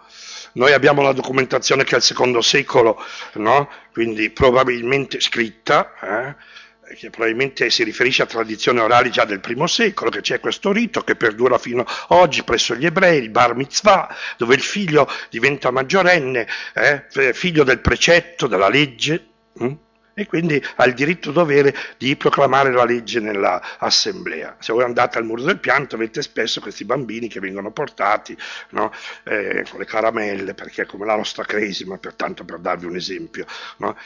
[0.53, 3.69] noi abbiamo la documentazione che è al secondo secolo, no?
[3.93, 6.95] quindi probabilmente scritta, eh?
[6.95, 11.03] che probabilmente si riferisce a tradizioni orali già del primo secolo, che c'è questo rito
[11.03, 15.73] che perdura fino ad oggi presso gli ebrei, il bar mitzvah, dove il figlio diventa
[15.73, 17.33] maggiorenne, eh?
[17.33, 19.27] figlio del precetto, della legge.
[19.59, 19.73] Hm?
[20.15, 24.57] E quindi ha il diritto dovere di proclamare la legge nell'assemblea.
[24.59, 28.37] Se voi andate al muro del pianto avete spesso questi bambini che vengono portati
[28.71, 28.93] no?
[29.25, 33.47] eh, con le caramelle, perché è come la nostra cresima, pertanto per darvi un esempio,
[33.79, 33.97] no?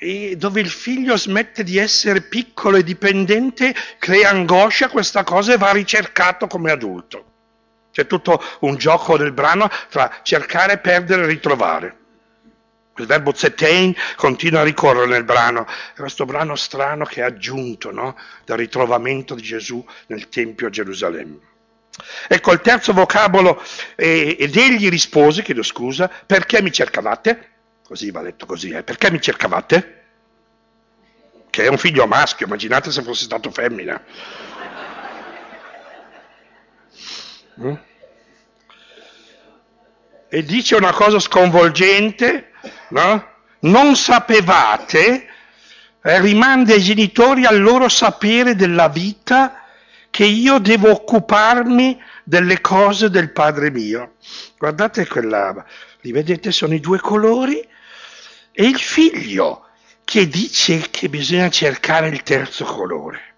[0.00, 5.58] e dove il figlio smette di essere piccolo e dipendente, crea angoscia, questa cosa e
[5.58, 7.24] va ricercato come adulto.
[7.90, 11.97] C'è tutto un gioco del brano tra cercare, perdere e ritrovare.
[13.02, 18.16] Il verbo zetein continua a ricorrere nel brano, questo brano strano che è aggiunto no?
[18.44, 21.38] dal ritrovamento di Gesù nel Tempio a Gerusalemme.
[22.28, 23.62] Ecco il terzo vocabolo,
[23.96, 27.50] eh, ed egli rispose, chiedo scusa, perché mi cercavate?
[27.84, 29.94] Così va letto così, eh, perché mi cercavate?
[31.50, 34.00] Che è un figlio maschio, immaginate se fosse stato femmina.
[37.60, 37.74] Mm?
[40.28, 42.47] E dice una cosa sconvolgente,
[42.88, 43.36] no?
[43.60, 45.28] Non sapevate,
[46.02, 49.64] eh, rimanda ai genitori al loro sapere della vita
[50.10, 54.14] che io devo occuparmi delle cose del Padre mio.
[54.56, 55.64] Guardate quella,
[56.00, 57.66] li vedete, sono i due colori
[58.52, 59.66] e il figlio
[60.04, 63.34] che dice che bisogna cercare il terzo colore.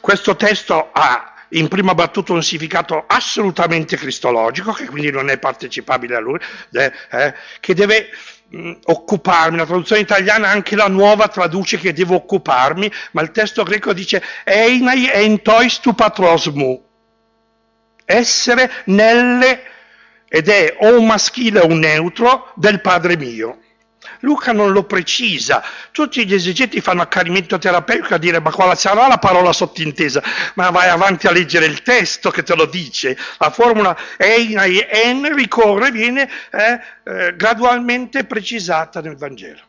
[0.00, 6.16] Questo testo ha in prima battuta un significato assolutamente cristologico, che quindi non è partecipabile
[6.16, 6.38] a lui,
[6.72, 8.08] eh, eh, che deve
[8.48, 13.62] mh, occuparmi, la traduzione italiana anche la nuova traduce che devo occuparmi, ma il testo
[13.62, 16.84] greco dice einai entois tu patrosmu,
[18.04, 19.62] essere nelle,
[20.28, 23.60] ed è o un maschile o un neutro, del Padre mio.
[24.20, 25.62] Luca non lo precisa,
[25.92, 30.22] tutti gli esegeti fanno accanimento terapeutico a dire ma quale sarà la parola sottintesa,
[30.54, 34.58] ma vai avanti a leggere il testo che te lo dice, la formula ein,
[34.90, 39.66] en ricorre, viene eh, eh, gradualmente precisata nel Vangelo.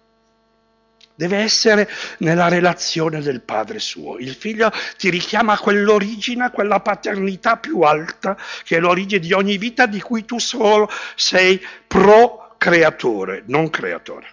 [1.20, 1.89] Deve essere
[2.20, 4.18] nella relazione del Padre suo.
[4.20, 9.34] Il figlio ti richiama a quell'origine, a quella paternità più alta, che è l'origine di
[9.34, 14.28] ogni vita di cui tu solo sei pro-creatore, non creatore.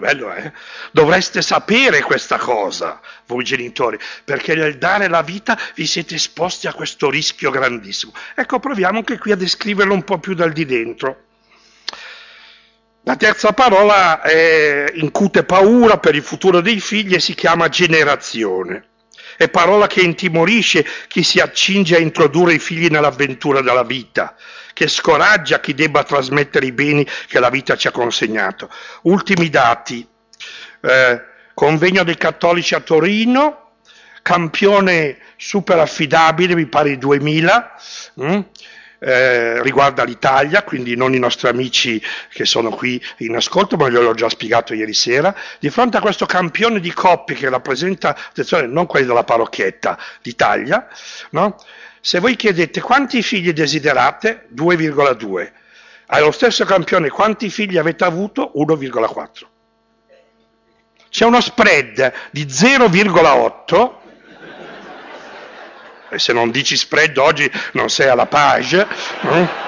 [0.00, 0.52] Bello, eh?
[0.92, 6.72] Dovreste sapere questa cosa, voi genitori, perché nel dare la vita vi siete esposti a
[6.72, 8.12] questo rischio grandissimo.
[8.34, 11.24] Ecco, proviamo anche qui a descriverlo un po' più dal di dentro.
[13.02, 18.84] La terza parola è, incute paura per il futuro dei figli e si chiama generazione.
[19.36, 24.34] È parola che intimorisce chi si accinge a introdurre i figli nell'avventura della vita,
[24.72, 28.70] che scoraggia chi debba trasmettere i beni che la vita ci ha consegnato.
[29.02, 30.06] Ultimi dati.
[30.80, 31.22] Eh,
[31.54, 33.72] convegno dei cattolici a Torino,
[34.22, 37.76] campione super affidabile, mi pare 2000.
[38.22, 38.40] Mm?
[38.98, 44.14] Eh, riguarda l'Italia, quindi non i nostri amici che sono qui in ascolto, ma gliel'ho
[44.14, 48.86] già spiegato ieri sera, di fronte a questo campione di coppie che rappresenta, attenzione, non
[48.86, 50.88] quelli della parrocchietta d'Italia,
[51.30, 51.56] no?
[52.00, 55.52] se voi chiedete quanti figli desiderate, 2,2.
[56.06, 58.52] Allo stesso campione quanti figli avete avuto?
[58.54, 59.26] 1,4.
[61.10, 64.04] C'è uno spread di 0,8
[66.08, 68.86] e se non dici spread oggi non sei alla page.
[69.22, 69.64] No?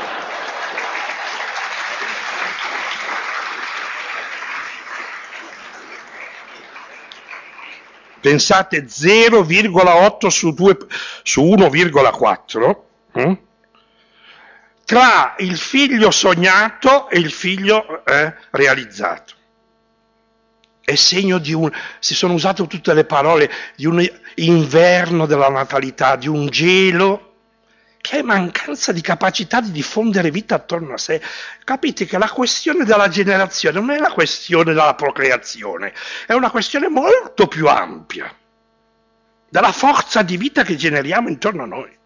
[8.20, 10.76] Pensate 0,8 su, 2,
[11.22, 12.76] su 1,4
[13.12, 13.32] hm?
[14.84, 19.34] tra il figlio sognato e il figlio eh, realizzato
[20.88, 24.02] è segno di un, si sono usate tutte le parole, di un
[24.36, 27.34] inverno della natalità, di un gelo,
[28.00, 31.20] che è mancanza di capacità di diffondere vita attorno a sé.
[31.62, 35.92] Capite che la questione della generazione non è la questione della procreazione,
[36.26, 38.34] è una questione molto più ampia,
[39.46, 41.96] della forza di vita che generiamo intorno a noi.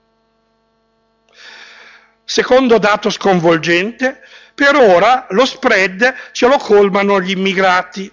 [2.25, 4.23] Secondo dato sconvolgente,
[4.57, 8.13] per ora lo spread ce lo colmano gli immigrati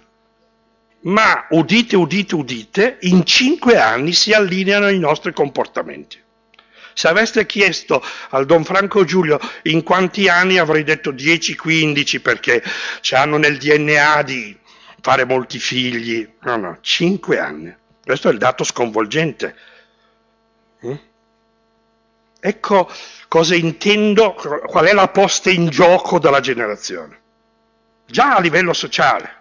[1.02, 6.18] ma udite, udite, udite, in cinque anni si allineano i nostri comportamenti.
[6.92, 12.62] Se aveste chiesto al Don Franco Giulio in quanti anni avrei detto 10-15 perché
[13.12, 14.58] hanno nel DNA di
[15.00, 16.28] fare molti figli.
[16.40, 17.74] No, no, 5 anni.
[18.04, 19.56] Questo è il dato sconvolgente.
[20.84, 20.94] Mm?
[22.40, 22.90] Ecco
[23.28, 27.18] cosa intendo, qual è la posta in gioco della generazione.
[28.06, 29.38] Già a livello sociale.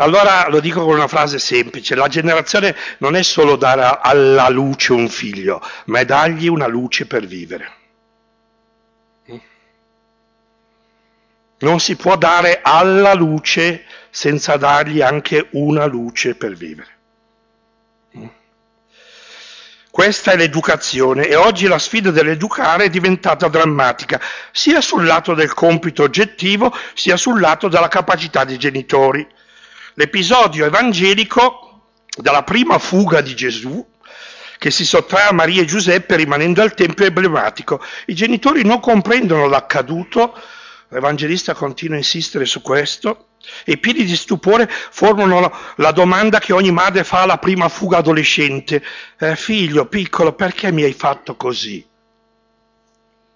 [0.00, 4.94] Allora lo dico con una frase semplice, la generazione non è solo dare alla luce
[4.94, 7.72] un figlio, ma è dargli una luce per vivere.
[11.58, 16.98] Non si può dare alla luce senza dargli anche una luce per vivere.
[19.90, 24.18] Questa è l'educazione e oggi la sfida dell'educare è diventata drammatica,
[24.50, 29.28] sia sul lato del compito oggettivo, sia sul lato della capacità dei genitori
[30.00, 31.82] l'episodio evangelico
[32.16, 33.86] della prima fuga di Gesù
[34.56, 37.82] che si sottrae a Maria e Giuseppe rimanendo al Tempio emblematico.
[38.06, 40.34] I genitori non comprendono l'accaduto,
[40.88, 43.28] l'Evangelista continua a insistere su questo,
[43.64, 48.82] e pieni di stupore formano la domanda che ogni madre fa alla prima fuga adolescente.
[49.18, 51.86] Eh, figlio, piccolo, perché mi hai fatto così?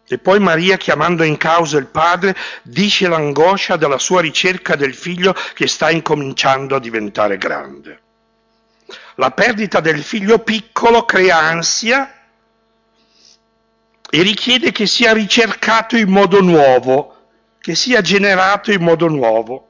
[0.07, 5.35] E poi Maria, chiamando in causa il padre, dice l'angoscia della sua ricerca del figlio
[5.55, 8.01] che sta incominciando a diventare grande.
[9.17, 12.13] La perdita del figlio piccolo crea ansia
[14.11, 17.17] e richiede che sia ricercato in modo nuovo,
[17.59, 19.69] che sia generato in modo nuovo.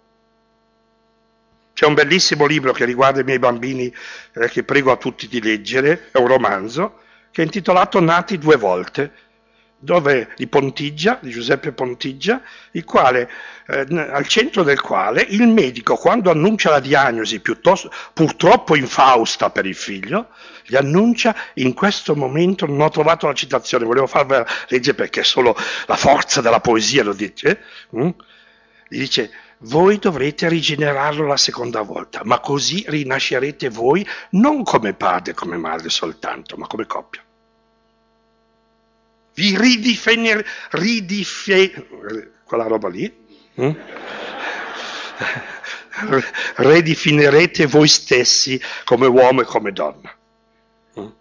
[1.74, 3.94] C'è un bellissimo libro che riguarda i miei bambini
[4.32, 8.56] eh, che prego a tutti di leggere, è un romanzo, che è intitolato Nati due
[8.56, 9.23] volte
[9.78, 12.40] dove, di Pontigia, di Giuseppe Pontigia,
[12.84, 13.30] quale,
[13.66, 19.74] eh, al centro del quale il medico, quando annuncia la diagnosi purtroppo infausta per il
[19.74, 20.28] figlio,
[20.66, 25.54] gli annuncia in questo momento, non ho trovato la citazione, volevo farvela leggere perché solo
[25.86, 27.60] la forza della poesia lo dice,
[27.90, 28.10] hm?
[28.88, 29.30] gli dice
[29.64, 35.88] voi dovrete rigenerarlo la seconda volta, ma così rinascerete voi non come padre come madre
[35.88, 37.23] soltanto, ma come coppia.
[39.34, 41.86] Vi ridifinirete, ridife,
[42.44, 43.12] quella roba lì,
[43.54, 43.72] hm?
[46.56, 50.14] ridefinirete voi stessi come uomo e come donna.
[50.94, 51.12] Hm?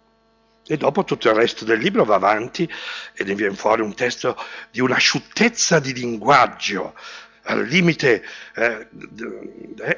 [0.66, 2.70] E dopo tutto il resto del libro va avanti
[3.12, 4.36] e ne viene fuori un testo
[4.70, 6.94] di un'asciuttezza di linguaggio,
[7.44, 8.88] al limite eh,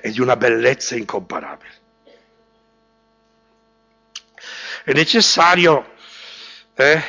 [0.01, 1.85] e di una bellezza incomparabile.
[4.85, 5.95] È necessario,
[6.75, 7.03] eh,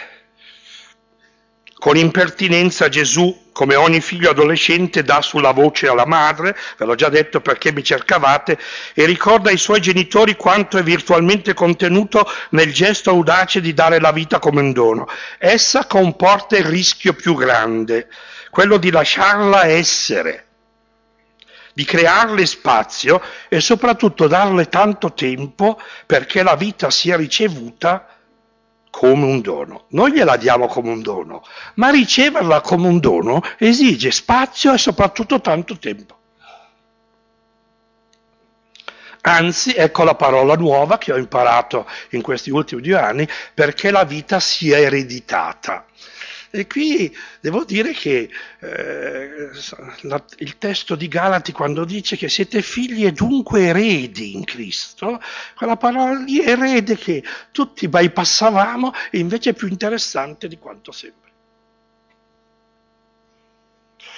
[1.80, 7.10] con impertinenza Gesù, come ogni figlio adolescente, dà sulla voce alla madre, ve l'ho già
[7.10, 8.58] detto perché mi cercavate,
[8.94, 14.12] e ricorda ai suoi genitori quanto è virtualmente contenuto nel gesto audace di dare la
[14.12, 15.08] vita come un dono.
[15.38, 18.08] Essa comporta il rischio più grande,
[18.50, 20.46] quello di lasciarla essere,
[21.74, 28.17] di crearle spazio e soprattutto darle tanto tempo perché la vita sia ricevuta
[28.98, 29.86] come un dono.
[29.90, 31.46] Noi gliela diamo come un dono,
[31.76, 36.18] ma riceverla come un dono esige spazio e soprattutto tanto tempo.
[39.22, 44.04] Anzi, ecco la parola nuova che ho imparato in questi ultimi due anni, perché la
[44.04, 45.86] vita sia ereditata.
[46.50, 48.30] E qui devo dire che
[48.60, 49.50] eh,
[50.02, 55.22] la, il testo di Galati quando dice che siete figli e dunque eredi in Cristo,
[55.56, 61.30] quella parola lì erede che tutti bypassavamo e invece è più interessante di quanto sembra.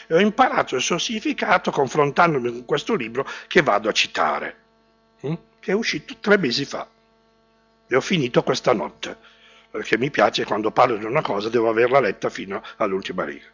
[0.08, 4.56] E ho imparato il suo significato confrontandomi con questo libro che vado a citare,
[5.22, 5.34] hm?
[5.60, 6.88] che è uscito tre mesi fa
[7.88, 9.18] e ho finito questa notte
[9.70, 13.46] perché mi piace quando parlo di una cosa devo averla letta fino all'ultima riga.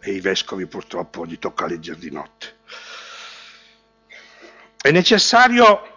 [0.00, 2.56] E i vescovi purtroppo gli tocca leggere di notte.
[4.80, 5.92] È necessario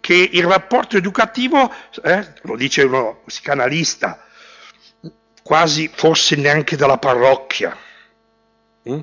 [0.00, 4.26] che il rapporto educativo, eh, lo dice uno psicanalista,
[5.42, 7.76] quasi forse neanche dalla parrocchia,
[8.82, 9.00] hm?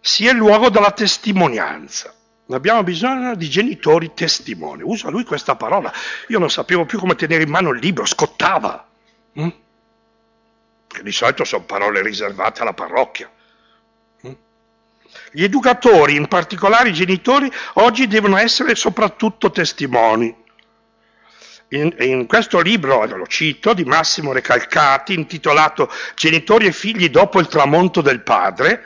[0.00, 2.14] sia il luogo della testimonianza.
[2.50, 4.82] Abbiamo bisogno di genitori testimoni.
[4.82, 5.90] Usa lui questa parola.
[6.28, 8.86] Io non sapevo più come tenere in mano il libro, scottava.
[9.40, 9.48] Mm?
[10.86, 13.30] Che di solito sono parole riservate alla parrocchia.
[14.26, 14.32] Mm?
[15.32, 20.42] Gli educatori, in particolare i genitori, oggi devono essere soprattutto testimoni.
[21.68, 27.48] In, in, questo libro, lo cito, di Massimo Recalcati, intitolato Genitori e figli dopo il
[27.48, 28.84] tramonto del padre,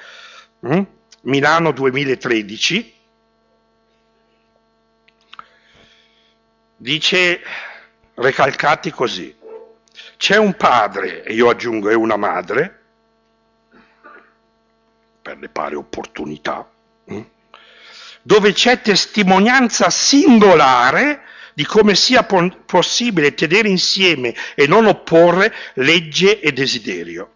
[0.64, 0.82] mm?
[1.22, 2.94] Milano 2013,
[6.78, 7.42] dice
[8.14, 9.32] Recalcati così,
[10.16, 12.80] c'è un padre, e io aggiungo è una madre,
[15.22, 16.68] per le pari opportunità,
[17.04, 17.24] hm,
[18.22, 21.22] dove c'è testimonianza singolare
[21.54, 27.32] di come sia possibile tenere insieme e non opporre legge e desiderio.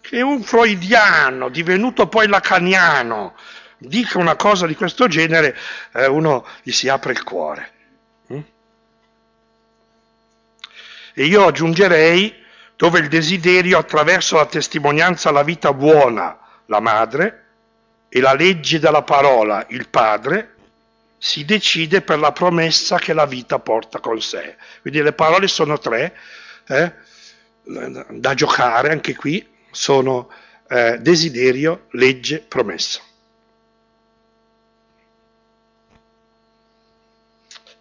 [0.00, 3.34] Che un freudiano, divenuto poi lacaniano,
[3.80, 5.56] dica una cosa di questo genere,
[5.94, 7.72] eh, uno gli si apre il cuore.
[8.32, 8.40] Mm?
[11.14, 12.34] E io aggiungerei
[12.76, 17.44] dove il desiderio attraverso la testimonianza alla vita buona, la madre,
[18.08, 20.54] e la legge della parola, il padre,
[21.16, 24.56] si decide per la promessa che la vita porta con sé.
[24.80, 26.16] Quindi le parole sono tre,
[26.66, 26.92] eh,
[27.62, 30.30] da giocare anche qui, sono
[30.68, 33.00] eh, desiderio, legge, promessa.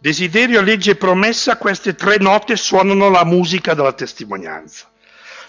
[0.02, 4.90] Desiderio, legge e promessa, queste tre note suonano la musica della testimonianza.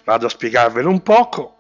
[0.03, 1.59] Vado a spiegarvelo un poco.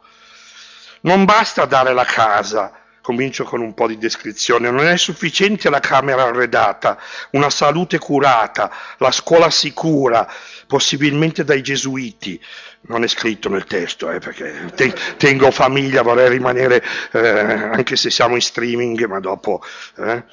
[1.02, 5.78] Non basta dare la casa, comincio con un po' di descrizione, non è sufficiente la
[5.78, 6.98] camera arredata,
[7.30, 10.28] una salute curata, la scuola sicura,
[10.66, 12.42] possibilmente dai gesuiti.
[12.88, 16.82] Non è scritto nel testo, eh, perché te- tengo famiglia, vorrei rimanere,
[17.12, 19.62] eh, anche se siamo in streaming, ma dopo...
[19.96, 20.24] Eh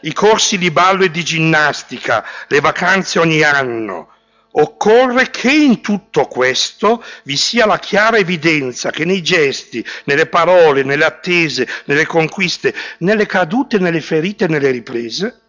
[0.00, 4.08] i corsi di ballo e di ginnastica, le vacanze ogni anno.
[4.54, 10.82] Occorre che in tutto questo vi sia la chiara evidenza che nei gesti, nelle parole,
[10.82, 15.40] nelle attese, nelle conquiste, nelle cadute, nelle ferite, nelle riprese,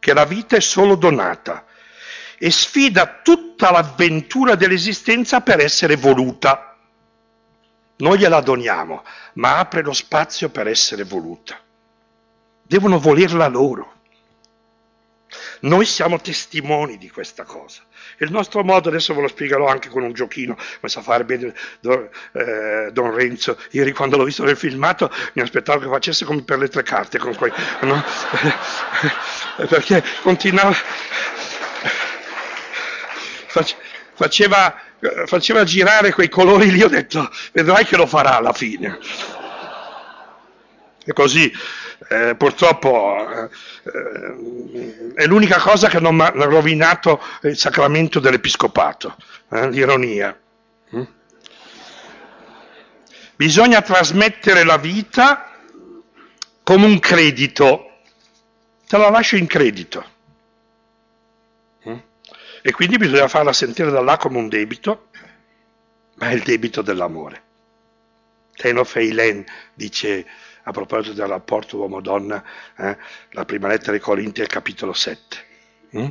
[0.00, 1.64] che la vita è solo donata
[2.38, 6.76] e sfida tutta l'avventura dell'esistenza per essere voluta.
[7.96, 9.04] Noi gliela doniamo,
[9.34, 11.63] ma apre lo spazio per essere voluta.
[12.66, 13.92] Devono volerla loro.
[15.60, 17.82] Noi siamo testimoni di questa cosa.
[18.18, 21.54] Il nostro modo, adesso ve lo spiegherò anche con un giochino, come sa fare bene
[21.80, 23.58] Don, eh, Don Renzo.
[23.70, 27.18] Ieri quando l'ho visto nel filmato mi aspettavo che facesse come per le tre carte,
[27.18, 28.04] con quei, no?
[29.68, 30.74] perché continuava,
[34.14, 34.74] faceva,
[35.26, 38.98] faceva girare quei colori lì, ho detto, vedrai che lo farà alla fine.
[41.06, 41.52] E così
[42.08, 49.14] eh, purtroppo eh, è l'unica cosa che non ha rovinato il sacramento dell'episcopato,
[49.50, 50.38] eh, l'ironia.
[50.96, 51.02] Mm?
[53.36, 55.50] Bisogna trasmettere la vita
[56.62, 57.98] come un credito,
[58.86, 60.04] te la lascio in credito.
[61.86, 61.98] Mm?
[62.62, 65.08] E quindi bisogna farla sentire da là come un debito,
[66.14, 67.42] ma è il debito dell'amore.
[68.56, 69.44] Teno Feilen
[69.74, 70.24] dice
[70.64, 72.42] a proposito del rapporto uomo-donna,
[72.76, 72.96] eh,
[73.30, 75.46] la prima lettera ai Corinti al capitolo 7.
[75.96, 76.06] Mm?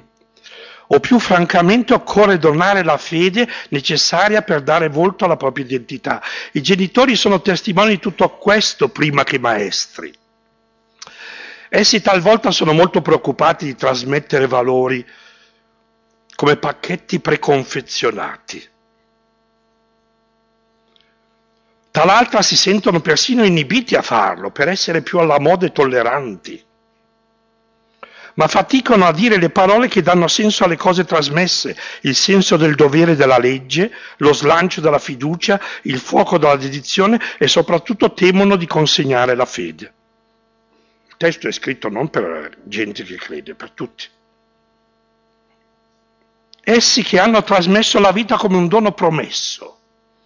[0.88, 6.22] O più francamente occorre donare la fede necessaria per dare volto alla propria identità.
[6.52, 10.14] I genitori sono testimoni di tutto questo prima che maestri.
[11.70, 15.04] Essi talvolta sono molto preoccupati di trasmettere valori
[16.36, 18.72] come pacchetti preconfezionati
[21.94, 26.66] Tal'altra si sentono persino inibiti a farlo per essere più alla moda e tolleranti.
[28.34, 32.74] Ma faticano a dire le parole che danno senso alle cose trasmesse, il senso del
[32.74, 38.66] dovere della legge, lo slancio della fiducia, il fuoco della dedizione e soprattutto temono di
[38.66, 39.94] consegnare la fede.
[41.10, 44.06] Il testo è scritto non per gente che crede, per tutti.
[46.64, 49.78] Essi che hanno trasmesso la vita come un dono promesso.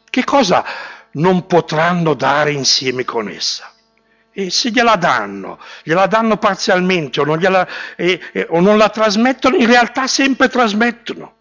[0.09, 3.72] Che cosa non potranno dare insieme con essa.
[4.32, 8.89] E se gliela danno, gliela danno parzialmente o non, gliela, eh, eh, o non la
[8.89, 11.34] trasmettono, in realtà sempre trasmettono.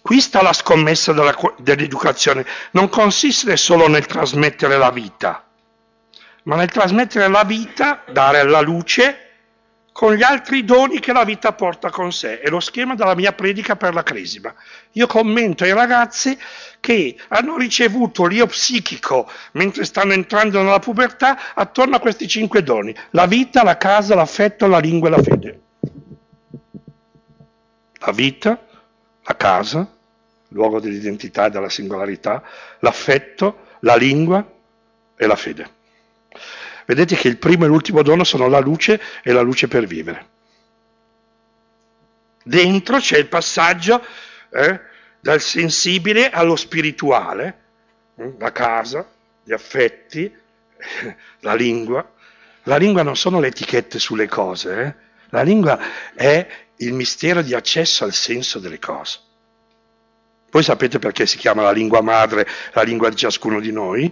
[0.00, 2.46] Qui sta la scommessa della, dell'educazione.
[2.70, 5.44] Non consiste solo nel trasmettere la vita,
[6.44, 9.27] ma nel trasmettere la vita, dare alla luce
[9.98, 12.38] con gli altri doni che la vita porta con sé.
[12.38, 14.54] È lo schema della mia predica per la cresima.
[14.92, 16.38] Io commento ai ragazzi
[16.78, 22.94] che hanno ricevuto l'io psichico mentre stanno entrando nella pubertà attorno a questi cinque doni.
[23.10, 25.60] La vita, la casa, l'affetto, la lingua e la fede.
[27.98, 28.66] La vita,
[29.24, 29.92] la casa,
[30.50, 32.40] luogo dell'identità e della singolarità,
[32.78, 34.48] l'affetto, la lingua
[35.16, 35.70] e la fede.
[36.88, 40.26] Vedete che il primo e l'ultimo dono sono la luce e la luce per vivere.
[42.42, 44.02] Dentro c'è il passaggio
[44.48, 44.80] eh,
[45.20, 47.58] dal sensibile allo spirituale,
[48.14, 49.06] eh, la casa,
[49.44, 50.32] gli affetti,
[51.40, 52.10] la lingua.
[52.62, 54.94] La lingua non sono le etichette sulle cose, eh?
[55.28, 55.78] la lingua
[56.14, 59.18] è il mistero di accesso al senso delle cose.
[60.50, 64.10] Voi sapete perché si chiama la lingua madre, la lingua di ciascuno di noi?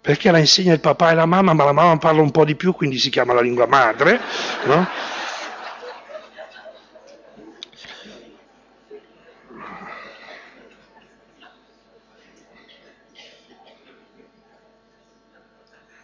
[0.00, 2.54] Perché la insegna il papà e la mamma, ma la mamma parla un po' di
[2.54, 4.20] più, quindi si chiama la lingua madre,
[4.64, 4.88] no?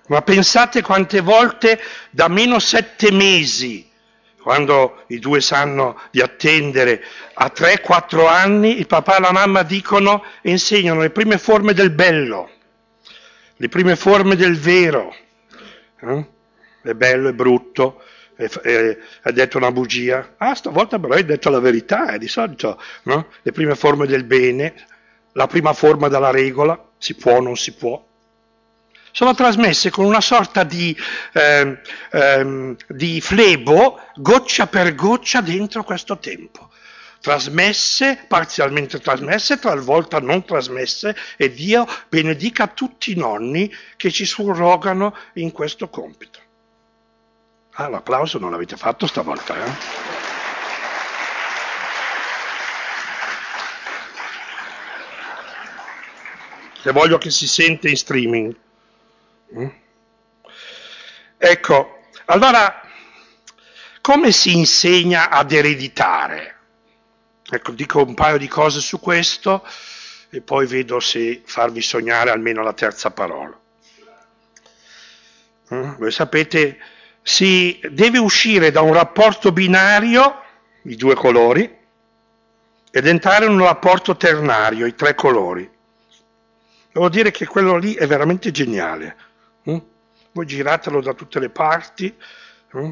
[0.08, 1.80] Ma pensate quante volte
[2.10, 3.90] da meno sette mesi,
[4.40, 7.02] quando i due sanno di attendere,
[7.34, 11.72] a tre, quattro anni, il papà e la mamma dicono e insegnano le prime forme
[11.72, 12.50] del bello
[13.56, 15.14] le prime forme del vero.
[16.00, 16.26] Eh?
[16.82, 18.02] È bello, è brutto,
[18.34, 20.34] è, è, hai detto una bugia.
[20.36, 22.80] Ah, stavolta però hai detto la verità, eh, di solito.
[23.04, 23.28] No?
[23.42, 24.74] Le prime forme del bene,
[25.32, 28.04] la prima forma della regola, si può o non si può.
[29.10, 30.94] Sono trasmesse con una sorta di,
[31.32, 31.80] eh,
[32.12, 36.70] eh, di flebo, goccia per goccia, dentro questo tempo
[37.20, 45.16] trasmesse, parzialmente trasmesse, talvolta non trasmesse, e Dio benedica tutti i nonni che ci surrogano
[45.34, 46.40] in questo compito.
[47.72, 50.04] Ah, l'applauso non l'avete fatto stavolta, eh?
[56.80, 58.56] Se voglio che si sente in streaming.
[59.54, 59.68] Mm?
[61.36, 62.80] Ecco, allora,
[64.00, 66.55] come si insegna ad ereditare?
[67.48, 69.64] Ecco, dico un paio di cose su questo
[70.30, 73.58] e poi vedo se farvi sognare almeno la terza parola.
[75.72, 75.94] Mm?
[75.96, 76.78] Voi sapete
[77.22, 80.42] si deve uscire da un rapporto binario,
[80.82, 81.76] i due colori,
[82.90, 85.68] ed entrare in un rapporto ternario, i tre colori.
[86.92, 89.16] Devo dire che quello lì è veramente geniale.
[89.68, 89.76] Mm?
[90.32, 92.16] Voi giratelo da tutte le parti?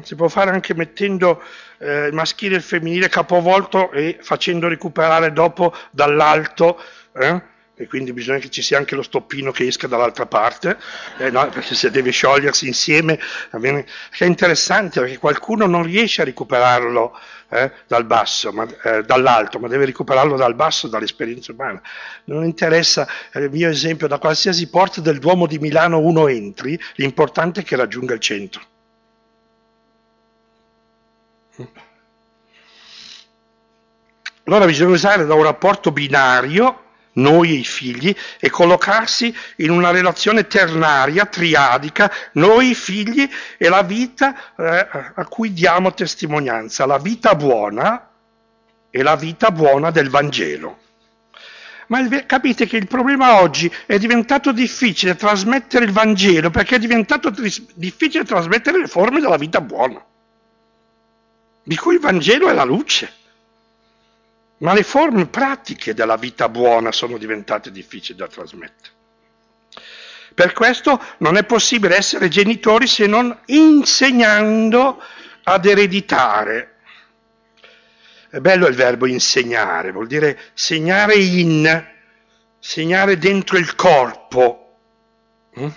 [0.03, 1.41] Si può fare anche mettendo
[1.77, 6.79] eh, il maschile e il femminile capovolto e facendo recuperare dopo dall'alto.
[7.13, 7.53] Eh?
[7.77, 10.77] e quindi bisogna che ci sia anche lo stoppino che esca dall'altra parte,
[11.17, 13.19] eh, no, perché se deve sciogliersi insieme,
[13.51, 13.85] che
[14.17, 17.17] è interessante perché qualcuno non riesce a recuperarlo
[17.49, 21.81] eh, dal basso, ma, eh, dall'alto, ma deve recuperarlo dal basso, dall'esperienza umana.
[22.25, 26.79] Non interessa, eh, il mio esempio, da qualsiasi porta del Duomo di Milano uno entri,
[26.95, 28.61] l'importante è che raggiunga il centro.
[34.43, 36.85] Allora bisogna usare da un rapporto binario
[37.15, 43.69] noi e i figli, e collocarsi in una relazione ternaria, triadica, noi i figli e
[43.69, 48.09] la vita eh, a cui diamo testimonianza, la vita buona
[48.89, 50.79] e la vita buona del Vangelo.
[51.87, 56.79] Ma il, capite che il problema oggi è diventato difficile trasmettere il Vangelo perché è
[56.79, 60.03] diventato tris- difficile trasmettere le forme della vita buona,
[61.65, 63.11] di cui il Vangelo è la luce.
[64.57, 68.93] Ma le forme pratiche della vita buona sono diventate difficili da trasmettere.
[70.33, 75.01] Per questo non è possibile essere genitori se non insegnando
[75.43, 76.75] ad ereditare.
[78.29, 81.87] È bello il verbo insegnare, vuol dire segnare in,
[82.59, 84.77] segnare dentro il corpo.
[85.59, 85.67] Mm?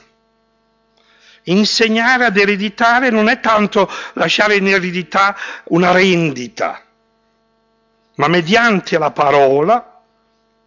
[1.51, 6.83] Insegnare ad ereditare non è tanto lasciare in eredità una rendita
[8.19, 10.03] ma mediante la parola,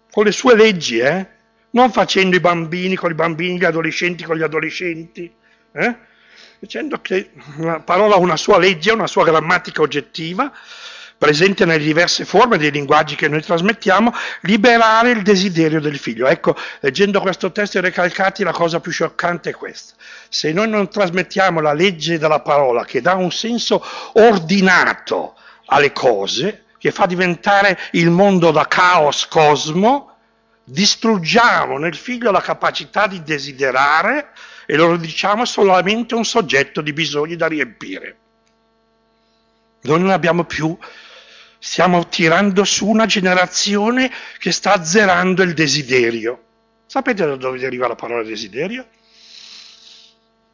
[0.09, 1.27] con le sue leggi, eh?
[1.71, 5.31] non facendo i bambini con i bambini, gli adolescenti con gli adolescenti,
[5.73, 5.95] eh?
[6.59, 10.51] dicendo che la parola ha una sua legge, una sua grammatica oggettiva,
[11.21, 14.11] presente nelle diverse forme dei linguaggi che noi trasmettiamo,
[14.41, 16.25] liberare il desiderio del figlio.
[16.25, 19.93] Ecco, leggendo questo testo e recalcati, la cosa più scioccante è questa.
[20.29, 25.35] Se noi non trasmettiamo la legge della parola, che dà un senso ordinato
[25.67, 30.15] alle cose, che fa diventare il mondo da caos cosmo,
[30.63, 34.31] distruggiamo nel figlio la capacità di desiderare
[34.65, 38.15] e lo diciamo solamente un soggetto di bisogni da riempire.
[39.81, 40.75] Noi non abbiamo più,
[41.63, 46.43] stiamo tirando su una generazione che sta azzerando il desiderio.
[46.87, 48.87] Sapete da dove deriva la parola desiderio?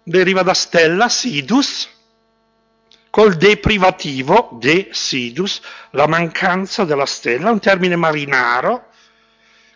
[0.03, 1.89] Deriva da stella, sidus,
[3.09, 8.89] col deprivativo, de sidus, la mancanza della stella, un termine marinaro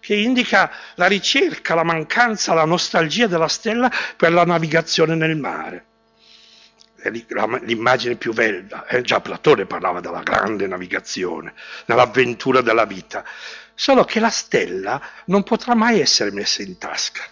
[0.02, 5.86] che indica la ricerca, la mancanza, la nostalgia della stella per la navigazione nel mare.
[7.10, 9.02] L'immagine più bella, eh?
[9.02, 11.54] già Platone parlava della grande navigazione,
[11.86, 13.24] dell'avventura della vita,
[13.74, 17.24] solo che la stella non potrà mai essere messa in tasca,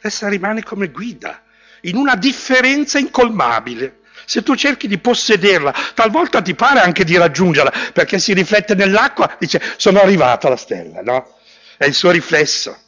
[0.00, 1.42] essa rimane come guida,
[1.82, 7.72] in una differenza incolmabile se tu cerchi di possederla, talvolta ti pare anche di raggiungerla,
[7.92, 11.36] perché si riflette nell'acqua, dice sono arrivata alla stella, no?
[11.76, 12.83] È il suo riflesso.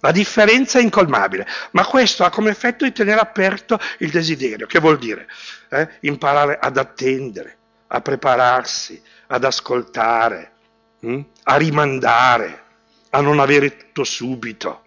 [0.00, 4.66] La differenza è incolmabile, ma questo ha come effetto di tenere aperto il desiderio.
[4.66, 5.28] Che vuol dire?
[5.68, 5.88] Eh?
[6.00, 7.56] Imparare ad attendere,
[7.88, 10.52] a prepararsi, ad ascoltare,
[11.00, 11.20] hm?
[11.44, 12.64] a rimandare,
[13.10, 14.84] a non avere tutto subito,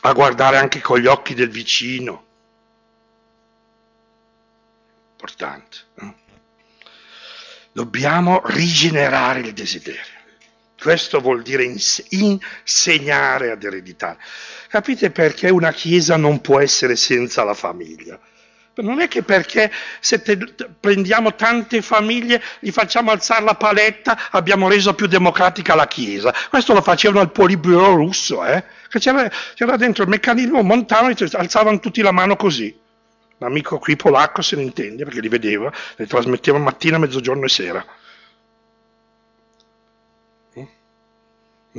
[0.00, 2.26] a guardare anche con gli occhi del vicino
[5.18, 5.76] importante.
[5.94, 6.14] Eh?
[7.72, 10.17] Dobbiamo rigenerare il desiderio.
[10.80, 14.18] Questo vuol dire insegnare ad ereditare.
[14.68, 18.18] Capite perché una chiesa non può essere senza la famiglia?
[18.76, 20.38] Non è che perché se te,
[20.78, 26.32] prendiamo tante famiglie, gli facciamo alzare la paletta, abbiamo reso più democratica la Chiesa.
[26.48, 28.62] Questo lo facevano al Politburo russo, eh?
[28.88, 32.72] c'era, c'era, dentro il meccanismo montano e alzavano tutti la mano così.
[33.38, 37.84] L'amico qui polacco se ne intende perché li vedeva, li trasmetteva mattina, mezzogiorno e sera.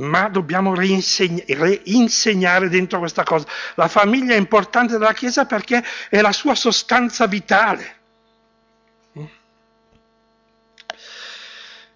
[0.00, 3.46] Ma dobbiamo reinsegnare dentro questa cosa.
[3.74, 7.96] La famiglia è importante della Chiesa perché è la sua sostanza vitale.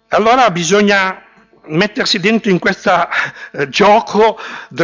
[0.09, 1.25] Allora bisogna
[1.67, 3.09] mettersi dentro in questo
[3.53, 4.39] eh, gioco,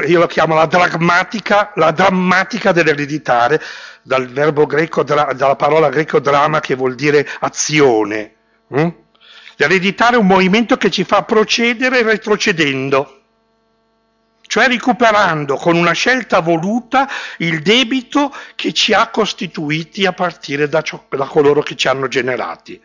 [0.06, 3.60] io lo chiamo la drammatica, la drammatica dell'ereditare,
[4.02, 8.34] dal verbo greco, dalla parola greco drama che vuol dire azione.
[8.68, 8.88] Hm?
[9.60, 13.16] L'ereditare è un movimento che ci fa procedere retrocedendo.
[14.46, 17.08] cioè recuperando con una scelta voluta
[17.38, 22.08] il debito che ci ha costituiti a partire da, ciò, da coloro che ci hanno
[22.08, 22.82] generati.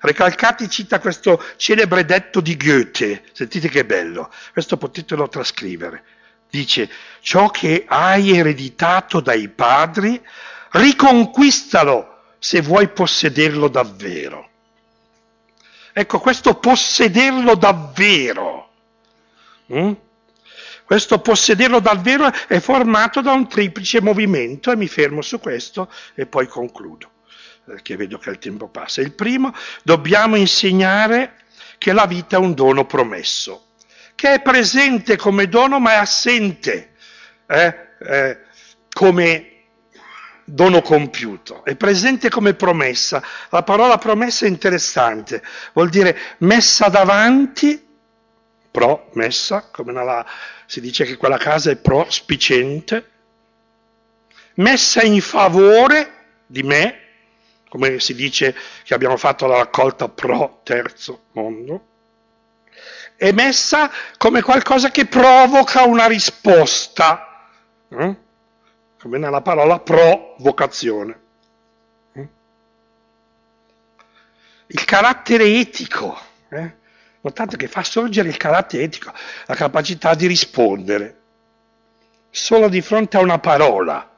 [0.00, 6.04] Recalcati cita questo celebre detto di Goethe, sentite che bello, questo potetelo trascrivere.
[6.48, 6.88] Dice,
[7.20, 10.20] ciò che hai ereditato dai padri,
[10.72, 14.49] riconquistalo se vuoi possederlo davvero.
[15.92, 18.70] Ecco, questo possederlo davvero.
[19.72, 19.92] Mm?
[20.84, 26.26] Questo possederlo davvero è formato da un triplice movimento e mi fermo su questo e
[26.26, 27.10] poi concludo
[27.70, 29.00] perché vedo che il tempo passa.
[29.00, 31.36] Il primo, dobbiamo insegnare
[31.78, 33.68] che la vita è un dono promesso,
[34.14, 36.94] che è presente come dono ma è assente
[37.46, 38.38] eh, eh,
[38.92, 39.59] come
[40.52, 43.22] dono compiuto, è presente come promessa.
[43.50, 45.42] La parola promessa è interessante,
[45.72, 47.86] vuol dire messa davanti,
[48.70, 50.24] pro, messa, come nella,
[50.66, 53.08] si dice che quella casa è prospicente,
[54.54, 56.14] messa in favore
[56.46, 56.98] di me,
[57.68, 61.86] come si dice che abbiamo fatto la raccolta pro terzo mondo,
[63.16, 67.46] è messa come qualcosa che provoca una risposta,
[67.88, 68.28] eh?
[69.00, 71.20] Come nella parola provocazione.
[72.12, 72.28] Eh?
[74.66, 76.18] Il carattere etico,
[76.50, 76.74] eh?
[77.22, 79.12] notate che fa sorgere il carattere etico,
[79.46, 81.16] la capacità di rispondere
[82.30, 84.08] solo di fronte a una parola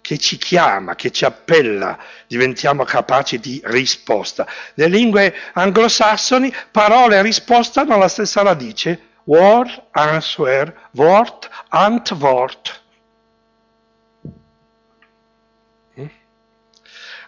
[0.00, 4.46] che ci chiama, che ci appella, diventiamo capaci di risposta.
[4.74, 12.86] Nelle lingue anglosassoni parola e risposta hanno la stessa radice, word, answer, wort, antwort.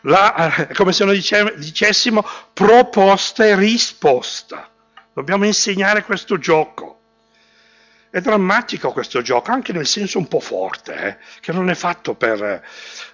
[0.02, 1.22] La, eh, come se noi
[1.56, 4.68] dicessimo proposta e risposta.
[5.12, 6.98] Dobbiamo insegnare questo gioco.
[8.10, 12.14] È drammatico questo gioco, anche nel senso un po' forte, eh, che non è fatto
[12.14, 12.64] per...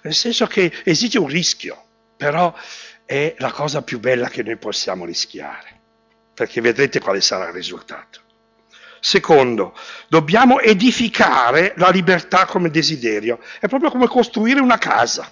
[0.01, 1.83] nel senso che esige un rischio,
[2.15, 2.53] però
[3.05, 5.79] è la cosa più bella che noi possiamo rischiare,
[6.33, 8.21] perché vedrete quale sarà il risultato.
[8.99, 9.77] Secondo,
[10.07, 15.31] dobbiamo edificare la libertà come desiderio, è proprio come costruire una casa.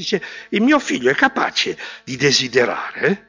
[0.00, 3.28] Dice, il mio figlio è capace di desiderare,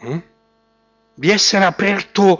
[0.00, 0.18] hm?
[1.14, 2.38] di essere aperto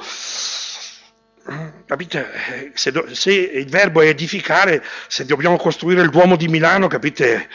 [1.86, 2.72] capite?
[2.74, 7.48] Se, do, se, il verbo è edificare, se dobbiamo costruire il Duomo di Milano, capite?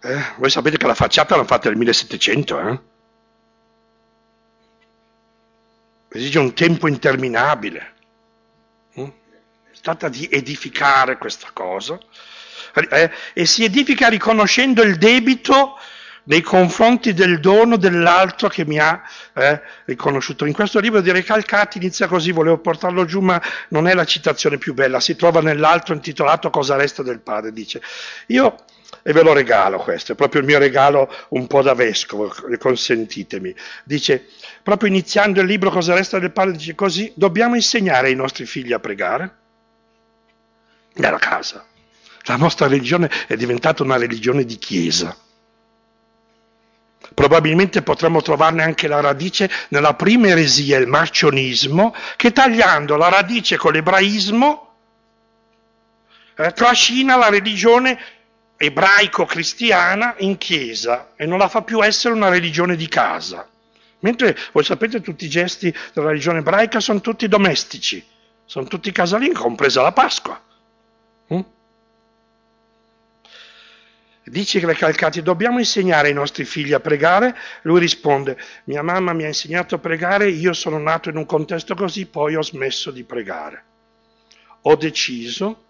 [0.00, 2.80] Eh, voi sapete che la facciata l'hanno fatta nel 1700, eh?
[6.08, 7.94] Esige un tempo interminabile.
[8.98, 9.08] Mm?
[9.70, 11.96] Si tratta di edificare questa cosa.
[12.74, 15.78] Eh, e si edifica riconoscendo il debito
[16.28, 19.02] nei confronti del dono dell'altro che mi ha
[19.34, 20.44] eh, riconosciuto.
[20.44, 24.58] In questo libro di Recalcati inizia così, volevo portarlo giù, ma non è la citazione
[24.58, 27.82] più bella, si trova nell'altro intitolato Cosa resta del padre, dice.
[28.26, 28.56] Io,
[29.02, 33.54] e ve lo regalo questo, è proprio il mio regalo un po' da vescovo, consentitemi,
[33.84, 34.28] dice,
[34.62, 38.74] proprio iniziando il libro Cosa resta del padre, dice così, dobbiamo insegnare ai nostri figli
[38.74, 39.36] a pregare?
[40.94, 41.64] Nella casa.
[42.28, 45.16] La nostra religione è diventata una religione di chiesa
[47.14, 53.56] Probabilmente potremmo trovarne anche la radice nella prima eresia, il marcionismo, che tagliando la radice
[53.56, 54.74] con l'ebraismo
[56.36, 57.98] eh, trascina la religione
[58.56, 63.48] ebraico-cristiana in chiesa e non la fa più essere una religione di casa.
[64.00, 68.04] Mentre voi sapete tutti i gesti della religione ebraica sono tutti domestici,
[68.44, 70.40] sono tutti casalinghi, compresa la Pasqua.
[74.28, 77.34] Dice Recalcati, dobbiamo insegnare ai nostri figli a pregare?
[77.62, 81.74] Lui risponde, mia mamma mi ha insegnato a pregare, io sono nato in un contesto
[81.74, 83.64] così, poi ho smesso di pregare.
[84.62, 85.64] Ho deciso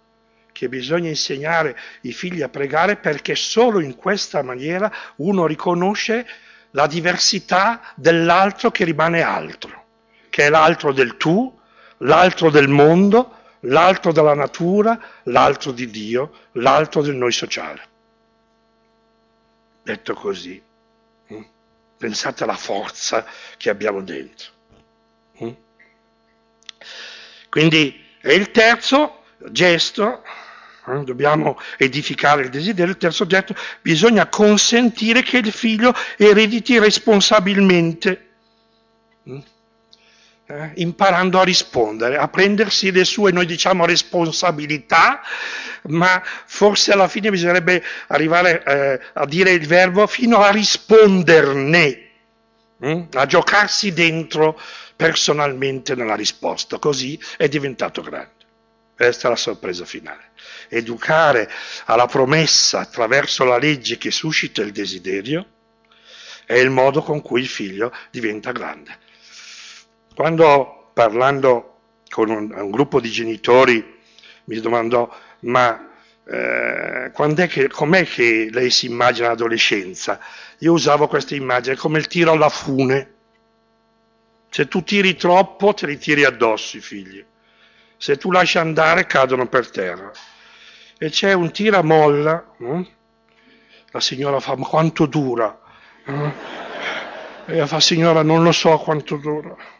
[0.50, 6.26] che bisogna insegnare i figli a pregare perché solo in questa maniera uno riconosce
[6.72, 9.84] la diversità dell'altro che rimane altro,
[10.30, 11.56] che è l'altro del tu,
[11.98, 17.96] l'altro del mondo, l'altro della natura, l'altro di Dio, l'altro del noi sociale
[19.88, 20.60] detto così.
[21.32, 21.42] Mm?
[21.96, 23.24] Pensate alla forza
[23.56, 24.50] che abbiamo dentro.
[25.42, 25.50] Mm?
[27.48, 30.22] Quindi è il terzo gesto,
[30.86, 38.26] eh, dobbiamo edificare il desiderio, il terzo gesto, bisogna consentire che il figlio erediti responsabilmente.
[40.50, 40.60] Mm?
[40.60, 45.20] eh, imparando a rispondere, a prendersi le sue, noi diciamo, responsabilità,
[45.88, 52.08] ma forse alla fine bisognerebbe arrivare eh, a dire il verbo fino a risponderne,
[52.78, 53.02] hm?
[53.12, 54.58] a giocarsi dentro
[54.96, 58.36] personalmente nella risposta, così è diventato grande.
[58.96, 60.30] Questa è la sorpresa finale.
[60.68, 61.48] Educare
[61.84, 65.46] alla promessa attraverso la legge che suscita il desiderio
[66.44, 68.98] è il modo con cui il figlio diventa grande.
[70.18, 71.76] Quando parlando
[72.08, 74.00] con un, un gruppo di genitori
[74.46, 75.08] mi domandò
[75.42, 75.90] ma
[76.24, 77.12] eh,
[77.46, 80.18] che, com'è che lei si immagina l'adolescenza?
[80.58, 83.14] Io usavo questa immagine come il tiro alla fune.
[84.50, 87.24] Se tu tiri troppo, te li tiri addosso i figli.
[87.96, 90.10] Se tu lasci andare, cadono per terra.
[90.98, 92.54] E c'è un tiramolla.
[92.56, 92.88] No?
[93.92, 95.60] La signora fa, ma quanto dura?
[96.06, 96.34] No?
[97.46, 99.76] E ella fa, signora, non lo so quanto dura.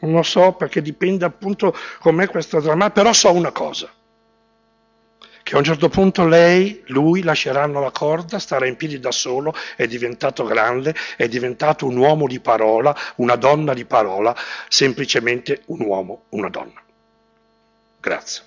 [0.00, 3.90] Non lo so perché dipende appunto com'è questa dramma, però so una cosa,
[5.48, 9.54] che a un certo punto lei, lui lasceranno la corda, starà in piedi da solo,
[9.76, 14.36] è diventato grande, è diventato un uomo di parola, una donna di parola,
[14.68, 16.82] semplicemente un uomo, una donna.
[17.98, 18.42] Grazie.